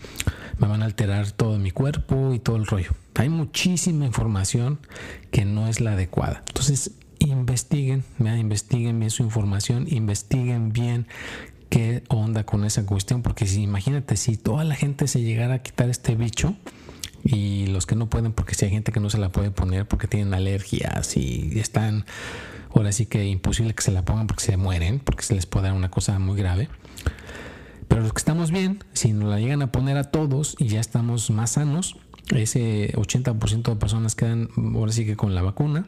me 0.58 0.68
van 0.68 0.82
a 0.82 0.86
alterar 0.86 1.32
todo 1.32 1.60
mi 1.60 1.70
cuerpo 1.72 2.34
y 2.34 2.40
todo 2.40 2.56
el 2.56 2.66
rollo. 2.66 2.92
Hay 3.16 3.30
muchísima 3.30 4.06
información 4.06 4.80
que 5.30 5.46
no 5.46 5.68
es 5.68 5.82
la 5.82 5.94
adecuada. 5.94 6.44
Entonces, 6.48 6.92
investiguen, 7.28 8.04
investiguen 8.20 9.00
bien 9.00 9.12
su 9.12 9.24
información, 9.24 9.86
investiguen 9.90 10.74
bien 10.74 11.08
qué 11.70 12.04
onda 12.08 12.46
con 12.46 12.66
esa 12.66 12.86
cuestión, 12.86 13.22
porque 13.22 13.48
si 13.48 13.64
imagínate 13.64 14.16
si 14.16 14.38
toda 14.38 14.64
la 14.64 14.76
gente 14.76 15.08
se 15.08 15.22
llegara 15.22 15.56
a 15.56 15.60
quitar 15.60 15.90
este 15.90 16.16
bicho 16.16 16.56
y 17.24 17.68
los 17.68 17.86
que 17.86 17.96
no 17.96 18.10
pueden, 18.10 18.32
porque 18.32 18.54
si 18.54 18.66
hay 18.66 18.72
gente 18.72 18.92
que 18.92 19.00
no 19.00 19.10
se 19.10 19.18
la 19.18 19.30
puede 19.30 19.50
poner 19.52 19.88
porque 19.88 20.08
tienen 20.08 20.34
alergias 20.34 21.18
y 21.18 21.60
están 21.60 22.06
ahora 22.76 22.92
sí 22.92 23.06
que 23.06 23.26
imposible 23.26 23.74
que 23.74 23.82
se 23.82 23.92
la 23.92 24.04
pongan 24.06 24.28
porque 24.28 24.44
se 24.44 24.58
mueren, 24.58 25.00
porque 25.00 25.24
se 25.24 25.36
les 25.36 25.46
puede 25.46 25.68
dar 25.68 25.76
una 25.76 25.90
cosa 25.90 26.20
muy 26.20 26.38
grave. 26.38 26.70
Pero 27.88 28.02
los 28.02 28.14
que 28.14 28.20
estamos 28.20 28.52
bien, 28.52 28.84
si 28.94 29.14
nos 29.14 29.30
la 29.30 29.40
llegan 29.40 29.62
a 29.62 29.72
poner 29.72 29.98
a 29.98 30.06
todos 30.06 30.56
y 30.60 30.68
ya 30.68 30.80
estamos 30.80 31.30
más 31.30 31.52
sanos, 31.52 31.98
ese 32.36 32.94
80% 32.94 33.64
de 33.64 33.76
personas 33.76 34.16
quedan 34.16 34.50
ahora 34.76 34.92
sí 34.92 35.06
que 35.06 35.16
con 35.16 35.36
la 35.36 35.42
vacuna 35.42 35.86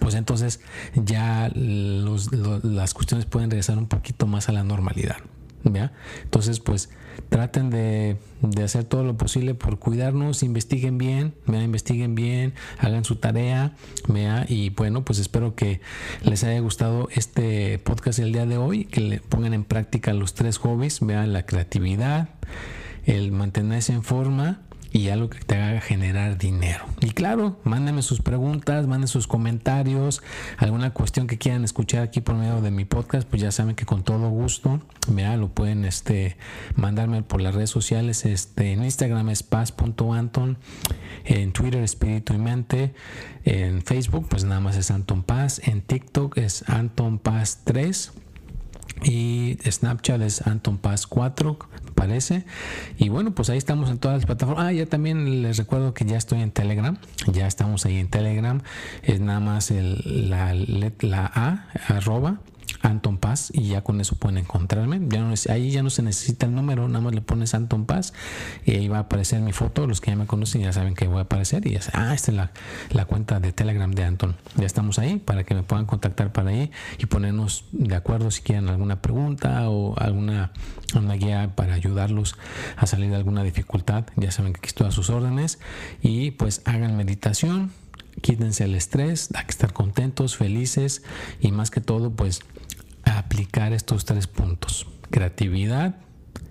pues 0.00 0.14
entonces 0.14 0.60
ya 0.94 1.50
las 1.54 2.94
cuestiones 2.94 3.26
pueden 3.26 3.50
regresar 3.50 3.78
un 3.78 3.86
poquito 3.86 4.26
más 4.26 4.48
a 4.48 4.52
la 4.52 4.64
normalidad. 4.64 5.16
Entonces, 6.24 6.60
pues 6.60 6.90
traten 7.28 7.70
de, 7.70 8.16
hacer 8.62 8.84
todo 8.84 9.04
lo 9.04 9.16
posible 9.16 9.54
por 9.54 9.78
cuidarnos, 9.78 10.42
investiguen 10.42 10.98
bien, 10.98 11.34
investiguen 11.46 12.14
bien, 12.14 12.54
hagan 12.78 13.04
su 13.04 13.16
tarea, 13.16 13.74
y 14.48 14.70
bueno, 14.70 15.04
pues 15.04 15.18
espero 15.18 15.54
que 15.54 15.80
les 16.22 16.44
haya 16.44 16.58
gustado 16.60 17.08
este 17.12 17.78
podcast 17.78 18.18
el 18.18 18.32
día 18.32 18.46
de 18.46 18.56
hoy, 18.56 18.86
que 18.86 19.00
le 19.00 19.20
pongan 19.20 19.54
en 19.54 19.64
práctica 19.64 20.12
los 20.12 20.34
tres 20.34 20.58
hobbies, 20.58 21.00
vean 21.00 21.32
la 21.32 21.46
creatividad, 21.46 22.30
el 23.04 23.32
mantenerse 23.32 23.92
en 23.92 24.02
forma 24.02 24.62
y 24.92 25.08
algo 25.08 25.30
que 25.30 25.38
te 25.40 25.56
haga 25.56 25.80
generar 25.80 26.36
dinero. 26.38 26.84
Y 27.00 27.10
claro, 27.10 27.58
mándenme 27.64 28.02
sus 28.02 28.20
preguntas, 28.20 28.86
manden 28.86 29.08
sus 29.08 29.26
comentarios, 29.26 30.22
alguna 30.58 30.92
cuestión 30.92 31.26
que 31.26 31.38
quieran 31.38 31.64
escuchar 31.64 32.02
aquí 32.02 32.20
por 32.20 32.34
medio 32.34 32.60
de 32.60 32.70
mi 32.70 32.84
podcast, 32.84 33.26
pues 33.28 33.40
ya 33.40 33.50
saben 33.50 33.74
que 33.74 33.86
con 33.86 34.02
todo 34.02 34.28
gusto, 34.28 34.80
mira, 35.08 35.36
lo 35.36 35.48
pueden 35.48 35.84
este, 35.84 36.36
mandarme 36.76 37.22
por 37.22 37.40
las 37.40 37.54
redes 37.54 37.70
sociales, 37.70 38.26
este, 38.26 38.72
en 38.72 38.84
Instagram 38.84 39.30
es 39.30 39.42
paz.anton, 39.42 40.58
en 41.24 41.52
Twitter 41.52 41.82
Espíritu 41.82 42.34
y 42.34 42.38
Mente, 42.38 42.94
en 43.44 43.82
Facebook 43.82 44.26
pues 44.28 44.44
nada 44.44 44.60
más 44.60 44.76
es 44.76 44.90
Anton 44.90 45.22
Paz, 45.22 45.60
en 45.64 45.80
TikTok 45.80 46.36
es 46.36 46.68
Anton 46.68 47.18
Paz 47.18 47.60
3 47.64 48.12
y 49.04 49.58
Snapchat 49.64 50.20
es 50.22 50.46
Anton 50.46 50.78
Paz 50.78 51.06
4 51.06 51.58
parece. 51.94 52.44
Y 52.98 53.08
bueno 53.08 53.32
pues 53.32 53.50
ahí 53.50 53.58
estamos 53.58 53.90
en 53.90 53.98
todas 53.98 54.18
las 54.18 54.26
plataformas. 54.26 54.66
Ah 54.66 54.72
ya 54.72 54.86
también 54.86 55.42
les 55.42 55.56
recuerdo 55.56 55.94
que 55.94 56.04
ya 56.04 56.16
estoy 56.16 56.40
en 56.40 56.50
Telegram. 56.50 56.96
Ya 57.26 57.46
estamos 57.46 57.86
ahí 57.86 57.98
en 57.98 58.08
Telegram. 58.08 58.62
Es 59.02 59.20
nada 59.20 59.40
más 59.40 59.70
la, 59.70 60.54
la 60.54 61.30
A 61.34 61.66
arroba 61.88 62.40
Anton 62.82 63.18
Paz 63.18 63.50
y 63.54 63.68
ya 63.68 63.82
con 63.82 64.00
eso 64.00 64.16
pueden 64.16 64.38
encontrarme. 64.38 65.00
Ya 65.08 65.20
no, 65.20 65.34
ahí 65.50 65.70
ya 65.70 65.82
no 65.82 65.90
se 65.90 66.02
necesita 66.02 66.46
el 66.46 66.54
número, 66.54 66.88
nada 66.88 67.00
más 67.00 67.14
le 67.14 67.20
pones 67.20 67.54
Anton 67.54 67.86
Paz 67.86 68.12
y 68.64 68.72
ahí 68.72 68.88
va 68.88 68.98
a 68.98 69.00
aparecer 69.00 69.40
mi 69.40 69.52
foto. 69.52 69.86
Los 69.86 70.00
que 70.00 70.10
ya 70.10 70.16
me 70.16 70.26
conocen 70.26 70.62
ya 70.62 70.72
saben 70.72 70.94
que 70.94 71.06
voy 71.06 71.18
a 71.18 71.22
aparecer 71.22 71.66
y 71.66 71.72
ya 71.72 71.80
ah, 71.92 72.14
esta 72.14 72.30
es 72.30 72.36
la, 72.36 72.52
la 72.90 73.04
cuenta 73.04 73.40
de 73.40 73.52
Telegram 73.52 73.90
de 73.90 74.04
Anton. 74.04 74.36
Ya 74.56 74.66
estamos 74.66 74.98
ahí 74.98 75.16
para 75.18 75.44
que 75.44 75.54
me 75.54 75.62
puedan 75.62 75.86
contactar 75.86 76.32
para 76.32 76.50
ahí 76.50 76.70
y 76.98 77.06
ponernos 77.06 77.64
de 77.72 77.94
acuerdo 77.94 78.30
si 78.30 78.42
quieren 78.42 78.68
alguna 78.68 79.00
pregunta 79.00 79.68
o 79.68 79.98
alguna 79.98 80.52
una 80.94 81.14
guía 81.14 81.52
para 81.54 81.74
ayudarlos 81.74 82.36
a 82.76 82.86
salir 82.86 83.10
de 83.10 83.16
alguna 83.16 83.42
dificultad. 83.42 84.04
Ya 84.16 84.30
saben 84.30 84.52
que 84.52 84.58
aquí 84.58 84.68
estoy 84.68 84.86
a 84.88 84.90
sus 84.90 85.10
órdenes 85.10 85.58
y 86.02 86.32
pues 86.32 86.62
hagan 86.64 86.96
meditación 86.96 87.72
quítense 88.20 88.64
el 88.64 88.74
estrés, 88.74 89.30
hay 89.34 89.44
que 89.44 89.50
estar 89.50 89.72
contentos, 89.72 90.36
felices 90.36 91.02
y 91.40 91.50
más 91.50 91.70
que 91.70 91.80
todo 91.80 92.10
pues 92.10 92.40
aplicar 93.04 93.72
estos 93.72 94.04
tres 94.04 94.26
puntos. 94.26 94.86
Creatividad, 95.10 95.96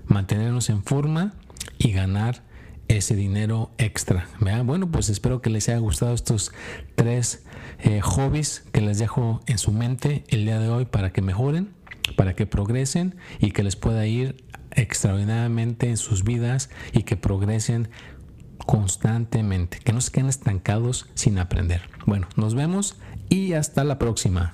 mantenernos 0.05 0.69
en 0.69 0.83
forma 0.83 1.33
y 1.77 1.91
ganar 1.91 2.43
ese 2.87 3.15
dinero 3.15 3.71
extra. 3.77 4.27
Bueno, 4.63 4.91
pues 4.91 5.09
espero 5.09 5.41
que 5.41 5.49
les 5.49 5.69
haya 5.69 5.79
gustado 5.79 6.13
estos 6.13 6.51
tres 6.95 7.43
eh, 7.79 8.01
hobbies 8.01 8.63
que 8.71 8.81
les 8.81 8.99
dejo 8.99 9.41
en 9.47 9.57
su 9.57 9.71
mente 9.71 10.23
el 10.27 10.45
día 10.45 10.59
de 10.59 10.69
hoy 10.69 10.85
para 10.85 11.11
que 11.11 11.21
mejoren, 11.21 11.73
para 12.15 12.35
que 12.35 12.45
progresen 12.45 13.15
y 13.39 13.51
que 13.51 13.63
les 13.63 13.75
pueda 13.75 14.05
ir 14.05 14.43
extraordinariamente 14.71 15.89
en 15.89 15.97
sus 15.97 16.23
vidas 16.23 16.69
y 16.93 17.03
que 17.03 17.17
progresen 17.17 17.89
constantemente, 18.65 19.79
que 19.79 19.93
no 19.93 20.01
se 20.01 20.11
queden 20.11 20.29
estancados 20.29 21.09
sin 21.13 21.39
aprender. 21.39 21.81
Bueno, 22.05 22.27
nos 22.35 22.55
vemos 22.55 22.97
y 23.29 23.53
hasta 23.53 23.83
la 23.83 23.97
próxima. 23.97 24.53